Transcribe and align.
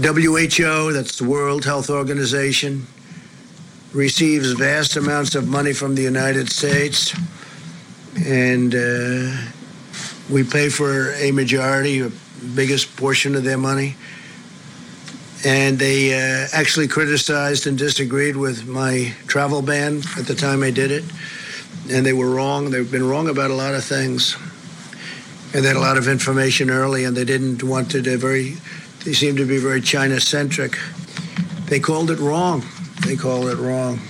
WHO, 0.00 0.92
that's 0.92 1.18
the 1.18 1.24
World 1.28 1.64
Health 1.64 1.90
Organization, 1.90 2.86
receives 3.92 4.52
vast 4.52 4.94
amounts 4.94 5.34
of 5.34 5.48
money 5.48 5.72
from 5.72 5.96
the 5.96 6.02
United 6.02 6.52
States, 6.52 7.12
and 8.24 8.76
uh, 8.76 9.36
we 10.30 10.44
pay 10.44 10.68
for 10.68 11.12
a 11.14 11.32
majority, 11.32 12.00
a 12.00 12.12
biggest 12.54 12.96
portion 12.96 13.34
of 13.34 13.42
their 13.42 13.58
money. 13.58 13.96
And 15.44 15.80
they 15.80 16.14
uh, 16.14 16.46
actually 16.52 16.86
criticized 16.86 17.66
and 17.66 17.76
disagreed 17.76 18.36
with 18.36 18.68
my 18.68 19.12
travel 19.26 19.62
ban 19.62 20.02
at 20.16 20.26
the 20.26 20.34
time 20.36 20.62
I 20.62 20.70
did 20.70 20.92
it, 20.92 21.04
and 21.90 22.06
they 22.06 22.12
were 22.12 22.30
wrong. 22.30 22.70
They've 22.70 22.90
been 22.90 23.08
wrong 23.08 23.28
about 23.28 23.50
a 23.50 23.54
lot 23.54 23.74
of 23.74 23.82
things, 23.82 24.36
and 25.52 25.64
they 25.64 25.68
had 25.68 25.76
a 25.76 25.80
lot 25.80 25.98
of 25.98 26.06
information 26.06 26.70
early, 26.70 27.02
and 27.02 27.16
they 27.16 27.24
didn't 27.24 27.64
want 27.64 27.90
to. 27.90 28.00
They're 28.00 28.16
very 28.16 28.58
they 29.04 29.12
seem 29.12 29.36
to 29.36 29.46
be 29.46 29.58
very 29.58 29.80
China 29.80 30.20
centric. 30.20 30.76
They 31.66 31.80
called 31.80 32.10
it 32.10 32.18
wrong. 32.18 32.64
They 33.06 33.16
called 33.16 33.48
it 33.48 33.56
wrong. 33.58 34.00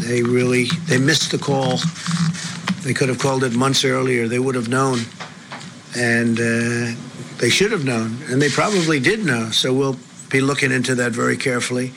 They 0.00 0.22
really 0.22 0.64
they 0.86 0.98
missed 0.98 1.30
the 1.30 1.38
call. 1.38 1.78
They 2.82 2.92
could 2.92 3.08
have 3.08 3.18
called 3.18 3.44
it 3.44 3.54
months 3.54 3.84
earlier. 3.84 4.26
They 4.26 4.38
would 4.38 4.56
have 4.56 4.68
known, 4.68 5.00
and 5.96 6.38
uh, 6.38 6.98
they 7.38 7.50
should 7.50 7.70
have 7.70 7.84
known, 7.84 8.18
and 8.28 8.42
they 8.42 8.48
probably 8.48 8.98
did 8.98 9.24
know. 9.24 9.50
So 9.50 9.72
we'll 9.72 9.98
be 10.30 10.40
looking 10.40 10.72
into 10.72 10.96
that 10.96 11.12
very 11.12 11.36
carefully, 11.36 11.92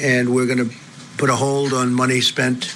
and 0.00 0.34
we're 0.34 0.46
going 0.46 0.68
to 0.68 0.74
put 1.18 1.28
a 1.28 1.36
hold 1.36 1.74
on 1.74 1.92
money 1.92 2.20
spent 2.20 2.74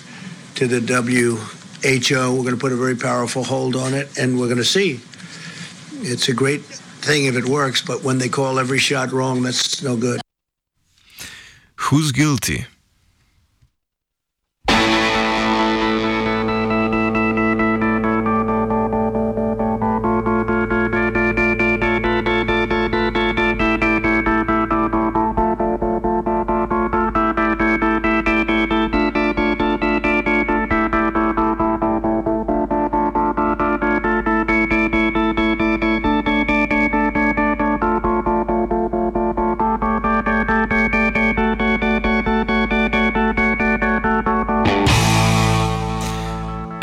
to 0.57 0.67
the 0.67 0.81
WHO. 0.81 1.39
We're 1.83 2.43
going 2.43 2.55
to 2.55 2.61
put 2.61 2.73
a 2.73 2.77
very 2.77 2.97
powerful 2.97 3.45
hold 3.45 3.77
on 3.77 3.95
it, 3.95 4.19
and 4.19 4.39
we're 4.39 4.49
going 4.49 4.59
to 4.59 4.65
see. 4.65 5.01
It's 6.03 6.29
a 6.29 6.35
great 6.35 6.63
thing 7.03 7.27
if 7.27 7.37
it 7.37 7.45
works, 7.45 7.83
but 7.83 8.03
when 8.03 8.19
they 8.19 8.29
call 8.29 8.59
every 8.59 8.79
shot 8.79 9.13
wrong, 9.13 9.43
that's 9.43 9.83
no 9.83 9.97
good. 9.97 10.21
Who's 11.77 12.13
guilty? 12.13 12.67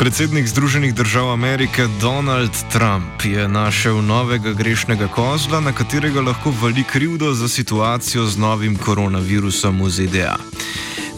Predsednik 0.00 0.48
Združenih 0.48 0.94
držav 0.94 1.30
Amerike 1.32 1.84
Donald 2.00 2.56
Trump 2.72 3.24
je 3.24 3.48
našel 3.48 4.00
novega 4.02 4.52
grešnega 4.52 5.08
kozla, 5.08 5.60
na 5.60 5.72
katerega 5.72 6.20
lahko 6.20 6.54
vali 6.62 6.84
krivdo 6.84 7.34
za 7.34 7.48
situacijo 7.48 8.24
z 8.24 8.38
novim 8.38 8.78
koronavirusom 8.80 9.82
v 9.82 9.90
ZDA. 9.90 10.36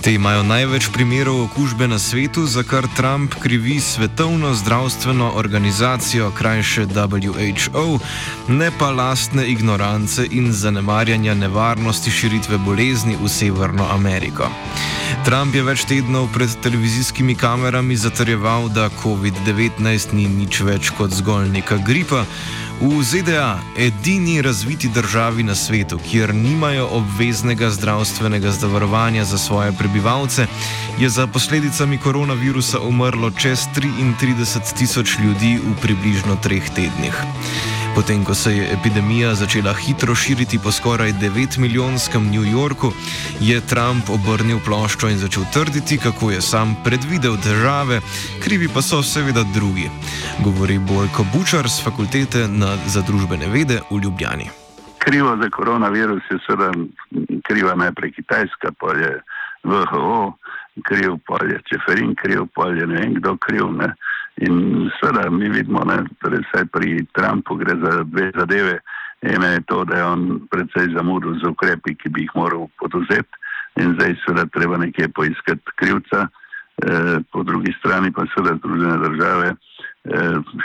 Te 0.03 0.11
imajo 0.15 0.43
največ 0.43 0.89
primerov 0.91 1.45
okužbe 1.45 1.87
na 1.89 1.99
svetu, 1.99 2.43
za 2.47 2.63
kar 2.63 2.87
Trump 2.97 3.35
krivi 3.39 3.81
Svetovno 3.81 4.55
zdravstveno 4.55 5.31
organizacijo, 5.35 6.31
krajše 6.31 6.87
WHO, 6.91 7.99
ne 8.49 8.71
pa 8.79 8.91
lastne 8.91 9.47
ignorance 9.47 10.27
in 10.31 10.53
zanemarjanja 10.53 11.35
nevarnosti 11.35 12.11
širitve 12.11 12.59
bolezni 12.59 13.17
v 13.23 13.29
Severno 13.29 13.87
Ameriko. 13.91 14.51
Trump 15.25 15.55
je 15.55 15.63
več 15.63 15.85
tednov 15.87 16.27
pred 16.35 16.51
televizijskimi 16.63 17.35
kamerami 17.35 17.97
zatrjeval, 17.97 18.69
da 18.69 18.91
COVID-19 19.03 20.13
ni 20.13 20.27
nič 20.29 20.61
več 20.67 20.91
kot 20.99 21.15
zgolj 21.15 21.47
neka 21.53 21.79
gripa. 21.87 22.25
V 22.83 23.03
ZDA, 23.03 23.59
edini 23.79 24.43
razviti 24.43 24.89
državi 24.89 25.43
na 25.43 25.55
svetu, 25.55 25.99
kjer 26.11 26.35
nimajo 26.35 26.89
obveznega 26.91 27.71
zdravstvenega 27.71 28.51
zavarovanja 28.51 29.25
za 29.25 29.39
svoje 29.39 29.73
prebivalce, 29.73 30.47
je 30.99 31.09
za 31.09 31.27
posledicami 31.27 31.99
koronavirusa 31.99 32.81
umrlo 32.81 33.31
čez 33.31 33.61
33 33.77 34.79
tisoč 34.79 35.19
ljudi 35.19 35.61
v 35.63 35.81
približno 35.83 36.37
treh 36.43 36.71
tednih. 36.71 37.15
Potem, 37.95 38.25
ko 38.25 38.35
se 38.35 38.57
je 38.57 38.65
epidemija 38.73 39.35
začela 39.35 39.73
hitro 39.75 40.15
širiti 40.15 40.59
po 40.65 40.73
skoraj 40.73 41.13
9-milijonskem 41.13 42.31
New 42.33 42.45
Yorku, 42.53 42.93
je 43.41 43.61
Trump 43.61 44.09
obrnil 44.09 44.61
ploščo 44.65 45.11
in 45.13 45.19
začel 45.19 45.45
trditi, 45.53 45.99
kako 45.99 46.31
je 46.31 46.41
sam 46.41 46.73
predvidel 46.85 47.37
težave, 47.37 48.01
krivi 48.45 48.69
pa 48.75 48.83
so 48.83 49.03
seveda 49.03 49.45
drugi. 49.55 49.91
Govori 50.45 50.79
Bojko 50.79 51.27
Bučar 51.35 51.69
z 51.69 51.85
fakultete 51.85 52.49
na, 52.49 52.77
za 52.87 53.03
družbene 53.05 53.53
vede 53.53 53.83
v 53.91 54.01
Ljubljani. 54.05 54.49
Krivo 54.99 55.37
za 55.43 55.51
koronavirus 55.51 56.23
je 56.31 56.39
seveda 56.47 56.73
kriva 57.45 57.75
najprej 57.75 58.13
Kitajska, 58.13 58.73
pa 58.81 58.97
je 58.97 59.21
WHO, 59.65 60.33
kriv 60.89 61.21
pa 61.29 61.45
je 61.45 61.61
Čeferin, 61.69 62.15
kriv 62.15 62.49
pa 62.55 62.73
je 62.73 62.87
ne 62.87 63.01
vem 63.01 63.15
kdo 63.21 63.37
kriv. 63.37 63.69
Ne. 63.77 63.93
In 64.37 64.91
seveda 65.01 65.31
mi 65.31 65.49
vidimo, 65.49 65.85
da 65.85 66.05
torej 66.23 66.43
pri 66.73 67.07
Trumpu 67.13 67.57
gre 67.57 67.77
za 67.77 68.03
dve 68.05 68.31
zadeve. 68.35 68.79
Ena 69.23 69.47
je 69.47 69.61
to, 69.67 69.85
da 69.85 69.97
je 69.97 70.05
on 70.05 70.41
predvsej 70.51 70.95
zamudil 70.97 71.39
z 71.39 71.47
ukrepi, 71.47 71.95
ki 71.95 72.09
bi 72.09 72.25
jih 72.25 72.33
moral 72.35 72.67
poduzeti, 72.81 73.39
in 73.79 73.95
zdaj 73.95 74.17
seveda 74.25 74.47
treba 74.51 74.77
nekje 74.83 75.09
poiskati 75.09 75.77
krivca. 75.77 76.27
E, 76.83 77.21
po 77.33 77.43
drugi 77.43 77.71
strani 77.79 78.11
pa 78.13 78.25
seveda 78.35 78.57
Združene 78.59 78.99
države 78.99 79.53
e, 79.53 79.57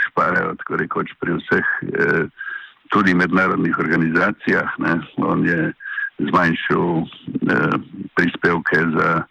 šparajo, 0.08 0.56
tako 0.58 0.76
rekoč, 0.76 1.12
pri 1.20 1.36
vseh, 1.38 1.66
e, 1.82 2.26
tudi 2.90 3.14
mednarodnih 3.14 3.78
organizacijah. 3.78 4.74
Ne. 4.78 4.96
On 5.16 5.46
je 5.46 5.72
zmanjšal 6.18 6.88
e, 6.98 7.06
prispevke 8.16 8.80
za 8.96 9.22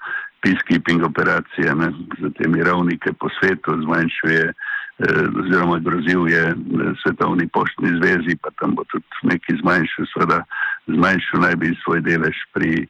peacekeeping 0.47 1.03
operacije 1.03 1.75
ne, 1.75 1.91
za 2.21 2.29
te 2.29 2.47
mirovnike 2.47 3.13
po 3.19 3.27
svetu, 3.39 3.81
zmanjšuje 3.83 4.43
eh, 4.53 5.23
oziroma 5.39 5.79
grozil 5.79 6.27
je 6.27 6.43
eh, 6.47 6.55
Svetovni 7.03 7.47
poštni 7.47 7.89
zvezi, 7.99 8.37
pa 8.41 8.49
tam 8.59 8.75
bo 8.75 8.83
tudi 8.91 9.05
neki 9.23 9.59
zmanjšal, 9.61 10.05
seveda 10.13 10.39
zmanjšal 10.87 11.41
naj 11.41 11.55
bi 11.55 11.73
svoj 11.83 12.01
delež 12.01 12.37
pri 12.53 12.71
eh, 12.83 12.87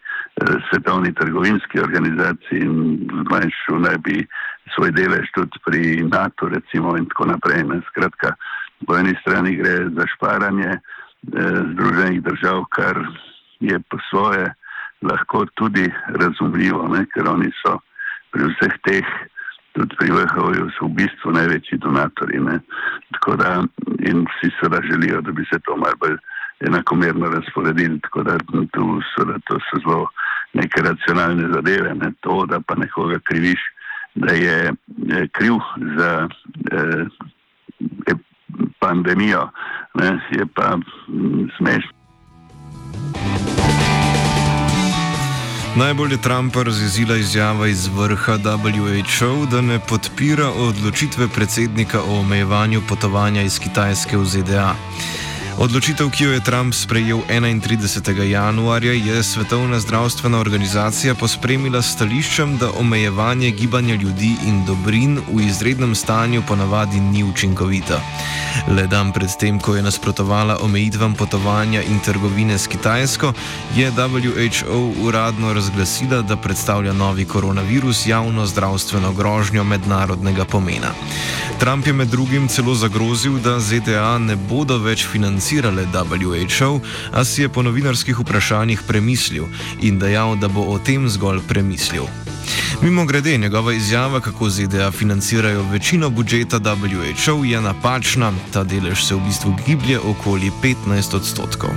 Svetovni 0.70 1.14
trgovinski 1.14 1.80
organizaciji 1.80 2.62
in 2.62 2.76
zmanjšal 3.28 3.82
naj 3.88 3.98
bi 4.06 4.22
svoj 4.76 4.92
delež 4.92 5.26
tudi 5.34 5.58
pri 5.66 5.82
NATO 6.04 6.50
recimo 6.50 6.98
in 6.98 7.10
tako 7.10 7.26
naprej. 7.34 7.64
Ne. 7.64 7.82
Skratka, 7.90 8.36
po 8.86 8.98
eni 8.98 9.18
strani 9.22 9.56
gre 9.56 9.90
za 9.98 10.06
šparanje 10.16 10.72
eh, 10.78 10.82
Združenih 11.74 12.22
držav, 12.24 12.66
kar 12.70 13.02
je 13.60 13.80
po 13.90 13.98
svoje 14.10 14.54
lahko 15.02 15.46
tudi 15.56 15.92
razumljivo, 16.08 16.88
ne? 16.88 17.06
ker 17.14 17.30
oni 17.30 17.52
so 17.62 17.78
pri 18.32 18.50
vseh 18.52 18.78
teh, 18.88 19.10
tudi 19.78 19.96
pri 20.00 20.10
VHO-ju, 20.12 20.70
v 20.82 20.90
bistvu 20.98 21.34
največji 21.38 21.78
donatori. 21.84 22.40
Ne? 22.42 22.60
Tako 23.18 23.36
da 23.36 23.52
in 24.10 24.26
vsi 24.26 24.52
seveda 24.58 24.82
želijo, 24.88 25.22
da 25.22 25.32
bi 25.32 25.46
se 25.52 25.60
to 25.66 25.78
malo 25.78 25.96
bolj 26.00 26.18
enakomerno 26.60 27.30
razporedili, 27.30 28.00
tako 28.02 28.24
da 28.24 28.38
tu 28.74 29.02
seveda 29.14 29.40
to 29.46 29.60
so 29.70 29.80
zelo 29.86 30.08
neke 30.54 30.82
racionalne 30.82 31.54
zadeve, 31.54 31.94
ne 31.94 32.12
to, 32.22 32.46
da 32.50 32.60
pa 32.60 32.76
nekoga 32.76 33.20
kriviš, 33.20 33.60
da 34.16 34.34
je 34.34 34.74
kriv 35.32 35.54
za 35.98 36.28
eh, 36.72 37.06
pandemijo, 38.80 39.50
ne, 39.94 40.20
je 40.32 40.46
pa 40.56 40.78
mm, 40.78 41.50
smešno. 41.58 41.98
Najbolj 45.78 46.12
je 46.12 46.22
Trumpa 46.22 46.64
razjezila 46.64 47.16
izjava 47.18 47.68
iz 47.68 47.88
vrha 47.88 48.38
WHO, 48.38 49.46
da 49.46 49.62
ne 49.62 49.80
podpira 49.80 50.50
odločitve 50.50 51.28
predsednika 51.28 52.02
o 52.02 52.20
omejevanju 52.20 52.82
potovanja 52.90 53.42
iz 53.42 53.60
Kitajske 53.60 54.18
v 54.18 54.26
ZDA. 54.26 54.76
Odločitev, 55.58 56.14
ki 56.14 56.24
jo 56.24 56.32
je 56.38 56.46
Trump 56.46 56.70
sprejel 56.74 57.26
31. 57.26 58.30
januarja, 58.30 58.94
je 58.94 59.24
Svetovna 59.24 59.80
zdravstvena 59.80 60.38
organizacija 60.38 61.16
pospremila 61.16 61.82
s 61.82 61.98
stališčem, 61.98 62.58
da 62.62 62.70
omejevanje 62.78 63.50
gibanja 63.52 63.96
ljudi 63.96 64.36
in 64.46 64.62
dobrin 64.66 65.18
v 65.34 65.42
izrednem 65.50 65.96
stanju 65.96 66.44
ponavadi 66.48 67.00
ni 67.00 67.24
učinkovito. 67.24 67.98
Le 68.70 68.86
dan 68.88 69.10
predtem, 69.12 69.60
ko 69.60 69.76
je 69.76 69.82
nasprotovala 69.82 70.60
omejitvam 70.62 71.16
potovanja 71.16 71.82
in 71.82 72.00
trgovine 72.06 72.58
s 72.58 72.68
Kitajsko, 72.68 73.34
je 73.76 73.92
WHO 73.92 74.94
uradno 75.02 75.54
razglasila, 75.54 76.22
da 76.22 76.38
predstavlja 76.38 76.94
novi 76.94 77.26
koronavirus 77.26 78.06
javno 78.08 78.46
zdravstveno 78.46 79.14
grožnjo 79.14 79.64
mednarodnega 79.64 80.46
pomena. 80.46 80.94
Trump 81.60 81.88
je 81.88 81.94
med 81.94 82.08
drugim 82.08 82.48
celo 82.48 82.76
zagrozil, 82.76 83.40
da 83.40 83.60
ZDA 83.60 84.18
ne 84.18 84.36
bodo 84.36 84.78
več 84.78 85.08
financirale 85.48 85.88
WHO, 85.88 86.82
a 87.14 87.24
si 87.24 87.42
je 87.42 87.50
po 87.50 87.64
novinarskih 87.64 88.20
vprašanjih 88.20 88.84
premislil 88.84 89.48
in 89.80 90.00
dejal, 90.00 90.36
da 90.36 90.48
bo 90.48 90.60
o 90.68 90.80
tem 90.80 91.08
zgolj 91.10 91.40
premislil. 91.48 92.04
Mimo 92.82 93.06
grede, 93.06 93.38
njegova 93.38 93.74
izjava, 93.74 94.20
kako 94.20 94.50
ZDA 94.50 94.92
financirajo 94.92 95.64
večino 95.72 96.10
budžeta 96.10 96.60
WHO, 96.60 97.44
je 97.46 97.62
napačna, 97.62 98.34
ta 98.52 98.64
delež 98.64 99.08
se 99.08 99.16
v 99.16 99.24
bistvu 99.24 99.56
giblje 99.66 100.00
okoli 100.00 100.52
15 100.64 101.16
odstotkov. 101.16 101.72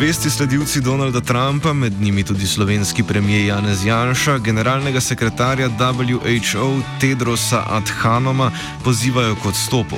Zvesti 0.00 0.30
sledilci 0.30 0.80
Donalda 0.80 1.20
Trumpa, 1.20 1.72
med 1.72 1.92
njimi 2.00 2.22
tudi 2.24 2.46
slovenski 2.46 3.02
premijer 3.02 3.46
Janez 3.46 3.84
Janša, 3.84 4.38
generalnega 4.38 5.00
sekretarja 5.00 5.68
WHO 5.68 6.80
Tedrosa 7.00 7.64
Adhanoma 7.68 8.50
pozivajo 8.84 9.34
k 9.34 9.46
odstopu. 9.46 9.96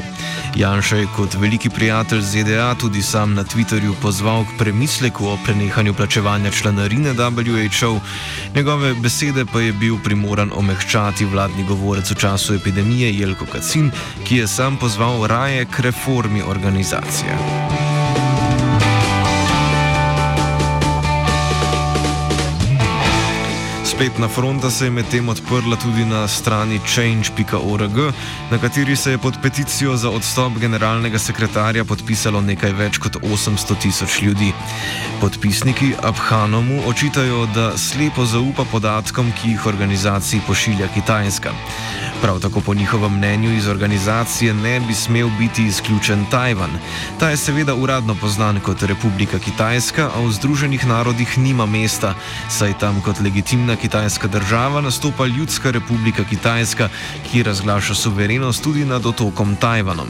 Janša 0.56 0.96
je 0.96 1.06
kot 1.16 1.34
veliki 1.34 1.70
prijatelj 1.70 2.20
ZDA 2.20 2.74
tudi 2.74 3.02
sam 3.02 3.34
na 3.34 3.44
Twitterju 3.44 3.94
pozval 4.02 4.44
k 4.44 4.58
premisleku 4.58 5.26
o 5.26 5.38
prenehanju 5.44 5.94
plačevanja 5.94 6.50
članarine 6.50 7.12
WHO, 7.12 8.00
njegove 8.54 8.94
besede 8.94 9.44
pa 9.52 9.60
je 9.60 9.72
bil 9.72 9.96
primoran 10.04 10.50
omehčati 10.54 11.24
vladni 11.24 11.64
govorec 11.64 12.10
v 12.10 12.14
času 12.14 12.54
epidemije 12.54 13.14
Jelko 13.18 13.46
Kacin, 13.46 13.90
ki 14.24 14.36
je 14.36 14.46
sam 14.46 14.76
pozval 14.76 15.26
raje 15.26 15.64
k 15.64 15.80
reformi 15.80 16.42
organizacije. 16.42 17.38
Spletna 24.02 24.28
fronta 24.28 24.70
se 24.70 24.84
je 24.84 24.90
medtem 24.90 25.28
odprla 25.28 25.76
tudi 25.76 26.04
na 26.04 26.28
strani 26.28 26.80
change.org, 26.86 27.96
na 28.50 28.58
kateri 28.58 28.96
se 28.96 29.10
je 29.10 29.18
pod 29.18 29.34
peticijo 29.42 29.96
za 29.96 30.10
odstop 30.10 30.58
generalnega 30.58 31.18
sekretarja 31.18 31.84
podpisalo 31.84 32.40
nekaj 32.40 32.72
več 32.72 32.98
kot 32.98 33.20
800 33.22 33.78
tisoč 33.78 34.22
ljudi. 34.22 34.50
Podpisniki 35.20 35.92
Abhanomu 36.02 36.82
očitajo, 36.86 37.46
da 37.54 37.78
slepo 37.78 38.26
zaupa 38.26 38.64
podatkom, 38.72 39.30
ki 39.38 39.54
jih 39.54 39.66
organizaciji 39.66 40.42
pošilja 40.46 40.90
Kitajska. 40.94 41.54
Prav 42.22 42.40
tako 42.40 42.60
po 42.60 42.74
njihovem 42.74 43.16
mnenju 43.16 43.52
iz 43.52 43.66
organizacije 43.68 44.54
ne 44.54 44.80
bi 44.80 44.94
smel 44.94 45.28
biti 45.38 45.64
izključen 45.64 46.24
Tajvan. 46.30 46.70
Ta 47.20 47.30
je 47.30 47.36
seveda 47.36 47.74
uradno 47.74 48.14
poznan 48.14 48.60
kot 48.60 48.82
Republika 48.82 49.38
Kitajska, 49.38 50.10
a 50.16 50.20
v 50.20 50.32
Združenih 50.32 50.86
narodih 50.86 51.38
nima 51.38 51.66
mesta, 51.66 52.14
saj 52.48 52.78
tam 52.78 53.00
kot 53.00 53.20
legitimna 53.20 53.76
kitajska 53.76 54.28
država 54.28 54.80
nastopa 54.80 55.26
Ljudska 55.26 55.70
republika 55.70 56.24
Kitajska, 56.24 56.88
ki 57.30 57.42
razglaša 57.42 57.94
suverenost 57.94 58.62
tudi 58.62 58.84
nad 58.84 59.06
otokom 59.06 59.56
Tajvanom. 59.56 60.08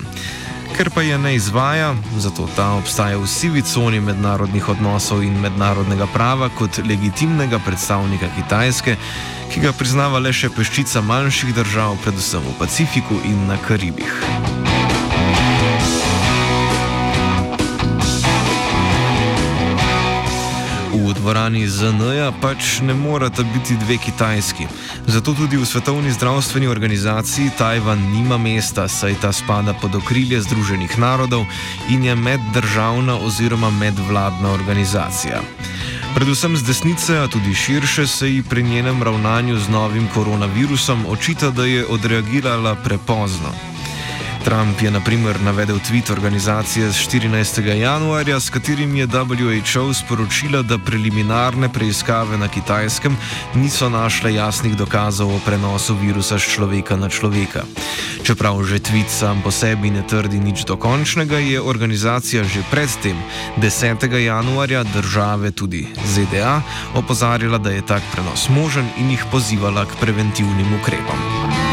Ker 0.76 0.90
pa 0.90 1.02
je 1.02 1.18
ne 1.18 1.34
izvaja, 1.34 1.94
zato 2.18 2.48
ta 2.56 2.72
obstaja 2.72 3.18
v 3.18 3.26
sivi 3.26 3.62
coni 3.62 4.00
mednarodnih 4.00 4.68
odnosov 4.68 5.22
in 5.24 5.36
mednarodnega 5.40 6.06
prava 6.14 6.48
kot 6.58 6.80
legitimnega 6.88 7.60
predstavnika 7.66 8.30
Kitajske, 8.36 8.96
ki 9.52 9.60
ga 9.60 9.72
priznava 9.76 10.18
le 10.18 10.32
še 10.32 10.48
peščica 10.48 11.04
manjših 11.04 11.52
držav, 11.60 12.00
predvsem 12.04 12.40
v 12.40 12.56
Pacifiku 12.58 13.20
in 13.28 13.46
na 13.52 13.60
Karibih. 13.68 14.51
V 20.92 21.14
dvorani 21.16 21.64
ZN-ja 21.64 22.28
pač 22.36 22.84
ne 22.84 22.92
morata 22.94 23.42
biti 23.42 23.76
dve 23.80 23.96
kitajski. 23.96 24.68
Zato 25.08 25.32
tudi 25.32 25.56
v 25.56 25.64
Svetovni 25.64 26.12
zdravstveni 26.12 26.68
organizaciji 26.68 27.50
Tajvan 27.58 27.98
nima 28.12 28.36
mesta, 28.38 28.88
saj 28.88 29.16
ta 29.24 29.32
spada 29.32 29.72
pod 29.72 29.96
okrilje 29.96 30.44
Združenih 30.44 30.98
narodov 31.00 31.48
in 31.88 32.04
je 32.04 32.14
meddržavna 32.14 33.16
oziroma 33.24 33.70
medvladna 33.70 34.52
organizacija. 34.52 35.40
Predvsem 36.12 36.56
z 36.56 36.62
desnice, 36.62 37.24
a 37.24 37.26
tudi 37.28 37.54
širše, 37.54 38.06
se 38.06 38.28
ji 38.28 38.42
pri 38.44 38.62
njenem 38.62 39.02
ravnanju 39.02 39.58
z 39.58 39.68
novim 39.68 40.08
koronavirusom 40.14 41.08
očita, 41.08 41.50
da 41.50 41.64
je 41.64 41.86
odreagirala 41.86 42.74
prepozno. 42.84 43.71
Trump 44.44 44.82
je 44.82 44.90
na 44.90 45.00
primer 45.00 45.40
navedel 45.40 45.78
tweet 45.78 46.10
organizacije 46.10 46.90
z 46.90 46.96
14. 46.96 47.62
januarja, 47.78 48.40
s 48.40 48.50
katerim 48.50 48.96
je 48.96 49.06
WHO 49.06 49.94
sporočila, 49.94 50.62
da 50.62 50.78
preliminarne 50.78 51.68
preiskave 51.68 52.38
na 52.38 52.48
kitajskem 52.48 53.16
niso 53.54 53.88
našle 53.88 54.34
jasnih 54.34 54.76
dokazov 54.76 55.34
o 55.34 55.40
prenosu 55.46 55.94
virusa 55.94 56.38
z 56.38 56.42
človeka 56.42 56.96
na 56.96 57.08
človeka. 57.08 57.62
Čeprav 58.22 58.64
že 58.64 58.78
tweet 58.78 59.08
sam 59.08 59.42
po 59.42 59.50
sebi 59.50 59.90
ne 59.90 60.02
trdi 60.02 60.40
nič 60.40 60.64
dokončnega, 60.64 61.38
je 61.38 61.60
organizacija 61.60 62.44
že 62.44 62.66
predtem, 62.70 63.16
10. 63.62 64.02
januarja, 64.06 64.82
države 64.82 65.50
tudi 65.50 65.86
ZDA 66.04 66.62
opozarjala, 66.94 67.58
da 67.58 67.70
je 67.70 67.86
tak 67.86 68.02
prenos 68.12 68.48
možen 68.48 68.88
in 68.98 69.10
jih 69.10 69.24
pozivala 69.30 69.86
k 69.86 69.96
preventivnim 70.00 70.74
ukrepom. 70.82 71.71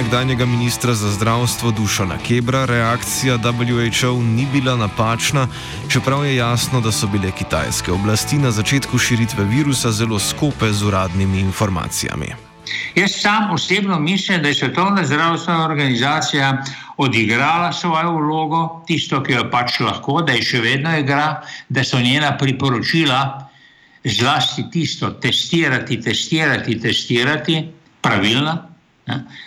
Nekdanjega 0.00 0.46
ministra 0.46 0.94
za 0.94 1.10
zdravstvo 1.10 1.70
Dušana 1.70 2.18
Kebra, 2.28 2.64
reakcija 2.64 3.36
WHO 3.36 4.22
ni 4.22 4.46
bila 4.52 4.76
napačna, 4.76 5.48
čeprav 5.92 6.24
je 6.24 6.36
jasno, 6.36 6.80
da 6.80 6.92
so 6.92 7.06
bile 7.06 7.30
kitajske 7.30 7.92
oblasti 7.92 8.38
na 8.38 8.50
začetku 8.50 8.98
širitve 8.98 9.44
virusa 9.44 9.92
zelo 9.92 10.18
skope 10.18 10.72
z 10.72 10.82
uradnimi 10.82 11.40
informacijami. 11.40 12.26
Jaz 12.94 13.10
sam 13.20 13.50
osebno 13.50 13.98
mislim, 13.98 14.42
da 14.42 14.48
je 14.48 14.54
Svetovna 14.54 15.04
zdravstvena 15.04 15.64
organizacija 15.64 16.62
odigrala 16.96 17.72
svojo 17.72 18.12
vlogo, 18.12 18.82
tisto, 18.86 19.22
ki 19.22 19.32
jo 19.32 19.44
pač 19.50 19.80
lahko, 19.80 20.22
da 20.22 20.32
je 20.32 20.42
še 20.42 20.60
vedno 20.60 20.96
igra, 20.98 21.42
da 21.68 21.84
so 21.84 22.00
njena 22.00 22.38
priporočila, 22.38 23.48
zlasti 24.04 24.64
tisto, 24.72 25.10
testirati, 25.10 26.00
testirati, 26.00 26.80
testirati, 26.80 27.62
pravilna 28.00 28.69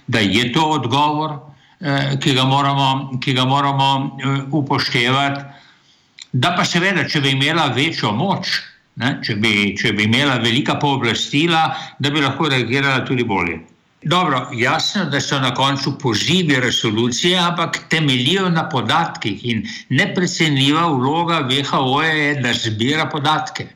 da 0.08 0.20
je 0.20 0.52
to 0.54 0.66
odgovor, 0.78 1.38
eh, 1.82 2.16
ki 2.20 2.34
ga 2.34 2.46
moramo, 2.46 3.20
ki 3.24 3.34
ga 3.34 3.46
moramo 3.46 3.90
eh, 3.98 4.42
upoštevati. 4.52 5.42
Da 6.34 6.56
pa 6.58 6.66
seveda, 6.66 7.08
če 7.10 7.22
bi 7.22 7.36
imela 7.36 7.68
večjo 7.76 8.12
moč, 8.12 8.56
ne, 8.96 9.18
če, 9.26 9.36
bi, 9.36 9.76
če 9.78 9.94
bi 9.94 10.08
imela 10.10 10.40
velika 10.42 10.80
pooblastila, 10.82 11.68
da 12.00 12.10
bi 12.10 12.22
lahko 12.22 12.50
reagirala 12.50 13.06
tudi 13.06 13.24
bolje. 13.24 13.60
Dobro, 14.06 14.50
jasno, 14.54 15.06
da 15.06 15.22
so 15.22 15.40
na 15.40 15.54
koncu 15.54 15.94
pozivi 16.00 16.60
resolucije, 16.60 17.38
ampak 17.40 17.78
temeljijo 17.90 18.50
na 18.50 18.70
podatkih 18.70 19.46
in 19.46 19.64
neprecenljiva 19.90 20.88
vloga 20.88 21.40
WHO 21.48 22.02
je, 22.02 22.36
da 22.42 22.54
zbira 22.54 23.06
podatke. 23.10 23.68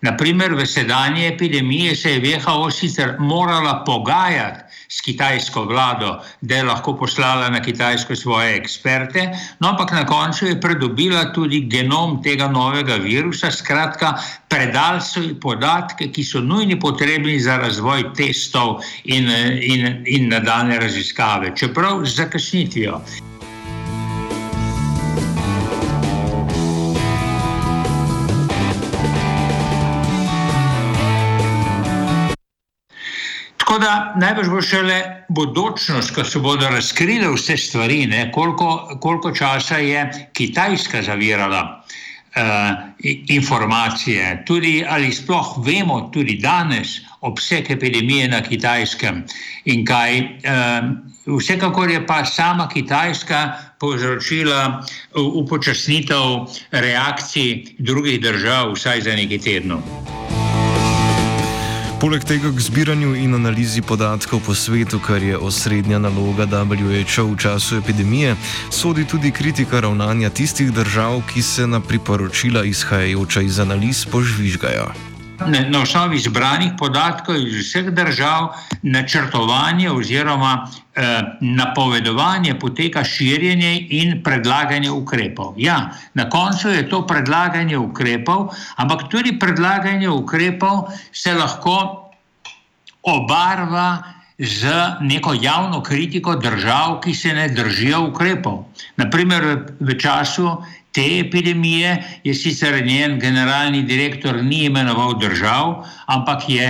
Naprimer, 0.00 0.54
v 0.54 0.66
sedanji 0.66 1.26
epidemiji 1.26 1.96
se 1.96 2.14
je 2.14 2.20
WHO 2.38 2.70
sicer 2.70 3.16
morala 3.18 3.82
pogajati 3.84 4.63
s 4.88 5.00
kitajsko 5.00 5.64
vlado, 5.64 6.20
da 6.40 6.56
je 6.56 6.62
lahko 6.62 6.96
poslala 6.96 7.48
na 7.48 7.62
Kitajsko 7.62 8.16
svoje 8.16 8.56
eksperte, 8.56 9.26
no 9.60 9.68
ampak 9.68 9.92
na 9.92 10.06
koncu 10.06 10.46
je 10.46 10.60
pridobila 10.60 11.32
tudi 11.32 11.60
genom 11.70 12.22
tega 12.22 12.48
novega 12.48 12.96
virusa, 12.96 13.50
skratka, 13.50 14.14
predal 14.48 15.00
so 15.00 15.20
ji 15.20 15.34
podatke, 15.40 16.08
ki 16.12 16.24
so 16.24 16.40
nujni 16.40 16.78
potrebni 16.80 17.38
za 17.40 17.58
razvoj 17.58 18.12
testov 18.14 18.80
in, 19.04 19.30
in, 19.60 20.02
in 20.06 20.28
nadaljne 20.28 20.80
raziskave, 20.80 21.54
čeprav 21.56 22.04
z 22.04 22.16
zakasnitvijo. 22.22 23.00
Tako 33.74 33.86
da 33.86 34.14
najbrž 34.16 34.48
bo 34.48 34.60
šele 34.62 34.96
bodočnost, 35.28 36.12
ko 36.14 36.22
se 36.24 36.38
bodo 36.38 36.68
razkrile 36.70 37.26
vse 37.32 37.56
stvari, 37.58 38.06
ne, 38.06 38.28
koliko, 38.32 38.98
koliko 39.02 39.32
časa 39.34 39.80
je 39.82 40.28
Kitajska 40.32 41.02
zavirala 41.02 41.82
uh, 41.82 42.42
informacije, 43.26 44.44
tudi 44.46 44.84
ali 44.88 45.10
sploh 45.12 45.56
vemo, 45.66 46.00
tudi 46.14 46.38
danes, 46.38 47.00
obseg 47.20 47.70
epidemije 47.70 48.28
na 48.28 48.42
Kitajskem 48.42 49.24
in 49.64 49.84
kaj. 49.84 50.20
Uh, 50.20 51.36
Vsekakor 51.38 51.90
je 51.90 52.06
pa 52.06 52.24
sama 52.24 52.68
Kitajska 52.68 53.52
povzročila 53.80 54.84
upočasnitev 55.16 56.46
reakcij 56.70 57.64
drugih 57.78 58.20
držav, 58.20 58.72
vsaj 58.76 59.00
za 59.00 59.16
nekaj 59.16 59.38
tednov. 59.38 60.43
Poleg 62.04 62.20
tega 62.20 62.52
k 62.52 62.60
zbiranju 62.60 63.14
in 63.16 63.32
analizi 63.32 63.80
podatkov 63.80 64.44
po 64.44 64.52
svetu, 64.52 65.00
kar 65.00 65.24
je 65.24 65.38
osrednja 65.40 65.96
naloga 65.96 66.44
WHO 66.44 67.32
v 67.32 67.36
času 67.40 67.80
epidemije, 67.80 68.36
sodi 68.68 69.08
tudi 69.08 69.32
kritika 69.32 69.80
ravnanja 69.80 70.28
tistih 70.28 70.68
držav, 70.68 71.24
ki 71.32 71.42
se 71.42 71.66
na 71.66 71.80
priporočila 71.80 72.64
izhajajoča 72.64 73.40
iz 73.40 73.56
analiz 73.58 74.04
požvižgajo. 74.04 75.13
Na 75.38 75.80
osnovi 75.82 76.18
zbranih 76.18 76.72
podatkov 76.78 77.36
iz 77.36 77.66
vseh 77.66 77.90
držav 77.90 78.54
načrtovanje 78.82 79.90
oziroma 79.90 80.68
eh, 80.94 81.22
napovedovanje 81.40 82.54
poteka 82.58 83.04
širjenje 83.04 83.86
in 83.90 84.22
predlaganje 84.22 84.90
ukrepov. 84.90 85.54
Ja, 85.56 85.90
na 86.14 86.28
koncu 86.30 86.68
je 86.68 86.88
to 86.88 87.06
predlaganje 87.06 87.78
ukrepov, 87.78 88.54
ampak 88.76 89.08
tudi 89.10 89.38
predlaganje 89.38 90.08
ukrepov 90.08 90.88
se 91.12 91.34
lahko 91.34 92.10
obarva 93.02 94.14
z 94.38 94.70
neko 95.00 95.34
javno 95.42 95.82
kritiko 95.82 96.36
držav, 96.36 97.00
ki 97.00 97.14
se 97.14 97.34
ne 97.34 97.48
držijo 97.48 98.00
ukrepov. 98.08 98.64
Naprimer, 98.96 99.66
v, 99.80 99.98
času 99.98 100.56
te 100.94 101.04
epidemije 101.18 101.96
je 102.24 102.34
sicer 102.34 102.86
njen 102.86 103.18
generalni 103.20 103.82
direktor 103.82 104.42
ni 104.44 104.64
imenoval 104.64 105.18
držav, 105.18 105.84
ampak 106.06 106.48
je 106.48 106.68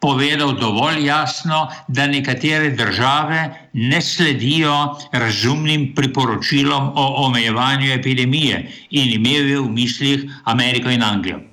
povedal 0.00 0.52
dovolj 0.56 1.04
jasno, 1.06 1.68
da 1.88 2.06
nekatere 2.06 2.70
države 2.70 3.68
ne 3.72 4.00
sledijo 4.02 4.96
razumnim 5.12 5.92
priporočilom 5.94 6.92
o 6.94 7.26
omejevanju 7.26 7.92
epidemije 7.92 8.64
in 8.90 9.12
imel 9.12 9.50
je 9.50 9.60
v 9.60 9.68
mislih 9.68 10.24
Ameriko 10.44 10.90
in 10.90 11.02
Anglijo. 11.02 11.49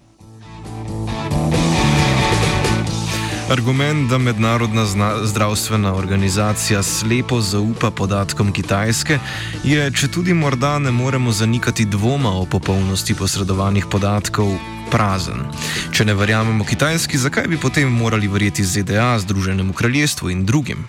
Argument, 3.52 4.10
da 4.10 4.18
mednarodna 4.18 4.86
zdravstvena 5.24 5.94
organizacija 5.96 6.84
slepo 6.84 7.42
zaupa 7.42 7.92
podatkom 7.92 8.54
Kitajske, 8.54 9.20
je, 9.64 9.92
če 9.92 10.08
tudi 10.08 10.34
morda 10.34 10.80
ne 10.80 10.92
moremo 10.92 11.32
zanikati 11.32 11.86
dvoma 11.86 12.30
o 12.30 12.46
popolnosti 12.46 13.16
posredovanih 13.16 13.86
podatkov, 13.92 14.52
prazen. 14.92 15.46
Če 15.92 16.06
ne 16.06 16.14
verjamemo 16.14 16.66
Kitajski, 16.66 17.18
zakaj 17.18 17.48
bi 17.48 17.58
potem 17.58 17.88
morali 17.88 18.28
verjeti 18.28 18.66
ZDA, 18.66 19.20
Združenemu 19.20 19.74
kraljestvu 19.74 20.30
in 20.30 20.46
drugim? 20.46 20.84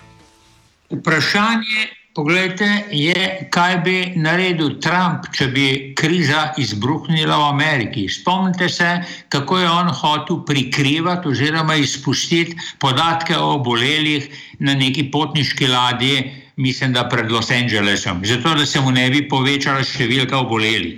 Vprašanje 0.91 1.98
Poglejte, 2.17 2.67
je, 2.91 3.25
kaj 3.53 3.75
bi 3.85 3.95
naredil 4.17 4.79
Trump, 4.81 5.27
če 5.35 5.47
bi 5.53 5.65
kriza 5.97 6.47
izbruhnila 6.57 7.37
v 7.37 7.49
Ameriki. 7.51 8.07
Spomnite 8.09 8.69
se, 8.69 8.87
kako 9.29 9.59
je 9.59 9.69
on 9.69 9.91
hotel 9.93 10.39
prikrivati 10.45 11.29
oziroma 11.29 11.75
izpustiti 11.77 12.57
podatke 12.81 13.37
o 13.37 13.53
obolelih 13.59 14.25
na 14.59 14.73
neki 14.73 15.11
potniški 15.11 15.69
ladji, 15.69 16.23
mislim, 16.57 16.97
da 16.97 17.05
pred 17.09 17.31
Los 17.31 17.51
Angelesom, 17.51 18.25
zato 18.25 18.55
da 18.57 18.65
se 18.65 18.81
mu 18.81 18.91
ne 18.91 19.05
bi 19.13 19.27
povečala 19.29 19.85
številka 19.85 20.41
obolelih 20.41 20.97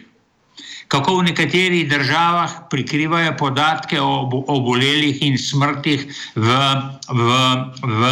kako 0.92 1.16
v 1.18 1.24
nekaterih 1.24 1.90
državah 1.90 2.52
prikrivajo 2.70 3.32
podatke 3.40 4.02
o 4.02 4.44
obolelih 4.48 5.22
in 5.24 5.38
smrtih 5.40 6.04
v, 6.36 6.58
v, 7.08 7.30
v 7.84 8.12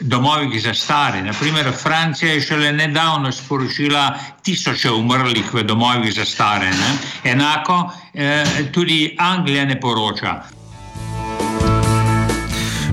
domovih 0.00 0.58
za 0.62 0.74
stare. 0.74 1.22
Naprimer, 1.22 1.70
Francija 1.82 2.32
je 2.32 2.42
šele 2.42 2.72
nedavno 2.72 3.32
sporočila 3.32 4.08
tisoče 4.42 4.90
umrlih 4.90 5.54
v 5.54 5.62
domovih 5.62 6.14
za 6.14 6.24
stare. 6.24 6.70
Ne? 6.74 6.94
Enako 7.30 7.84
eh, 8.14 8.44
tudi 8.72 9.14
Anglija 9.18 9.64
ne 9.64 9.80
poroča. 9.80 10.59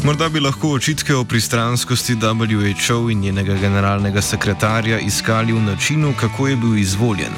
Morda 0.08 0.30
bi 0.30 0.40
lahko 0.40 0.70
očitke 0.72 1.16
o 1.16 1.24
pristranskosti 1.24 2.16
WHO 2.16 3.10
in 3.12 3.20
njenega 3.20 3.54
generalnega 3.60 4.22
sekretarja 4.22 5.00
iskali 5.00 5.54
v 5.54 5.62
načinu, 5.62 6.14
kako 6.20 6.48
je 6.48 6.56
bil 6.56 6.78
izvoljen. 6.78 7.34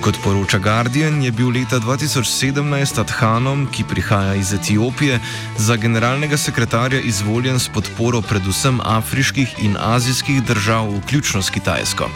Kot 0.00 0.14
poroča 0.24 0.58
Guardian, 0.58 1.22
je 1.22 1.32
bil 1.32 1.50
leta 1.50 1.80
2017 1.80 3.00
Adhanom, 3.00 3.66
ki 3.72 3.84
prihaja 3.84 4.34
iz 4.34 4.52
Etiopije, 4.52 5.20
za 5.58 5.76
generalnega 5.76 6.36
sekretarja 6.36 7.00
izvoljen 7.00 7.58
s 7.58 7.68
podporo 7.68 8.20
predvsem 8.22 8.80
afriških 8.84 9.54
in 9.58 9.76
azijskih 9.80 10.42
držav, 10.42 10.88
vključno 10.96 11.42
s 11.42 11.50
Kitajsko. 11.50 12.08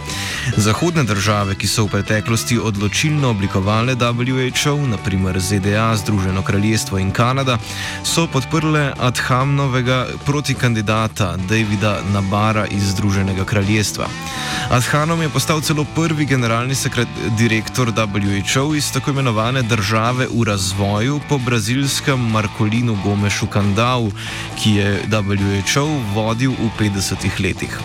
Zahodne 0.56 1.04
države, 1.04 1.54
ki 1.54 1.68
so 1.68 1.84
v 1.84 1.88
preteklosti 1.88 2.58
odločilno 2.58 3.30
oblikovale 3.30 3.94
WHO, 3.94 4.86
naprimer 4.86 5.40
ZDA, 5.40 5.96
Združeno 5.96 6.42
kraljestvo 6.42 6.98
in 6.98 7.10
Kanada, 7.10 7.58
so 8.04 8.26
podprle 8.26 8.92
Adhanovega 9.82 10.06
protikandidata 10.26 11.36
Davida 11.48 12.00
Nabara 12.12 12.66
iz 12.66 12.82
Združenega 12.82 13.44
kraljestva. 13.44 14.06
Adhanom 14.70 15.22
je 15.22 15.28
postal 15.28 15.60
celo 15.60 15.84
prvi 15.94 16.24
generalni 16.24 16.74
sekretar 16.74 17.12
direktor 17.38 17.90
WHO 17.90 18.74
iz 18.74 18.92
tako 18.92 19.10
imenovane 19.10 19.62
države 19.62 20.26
v 20.30 20.44
razvoju 20.44 21.20
po 21.28 21.38
brazilskem 21.38 22.30
Markolinu 22.30 22.98
Gomešu 23.04 23.46
Kandau, 23.46 24.10
ki 24.62 24.70
je 24.70 25.02
WHO 25.10 26.00
vodil 26.14 26.50
v 26.50 26.70
50-ih 26.78 27.40
letih. 27.40 27.78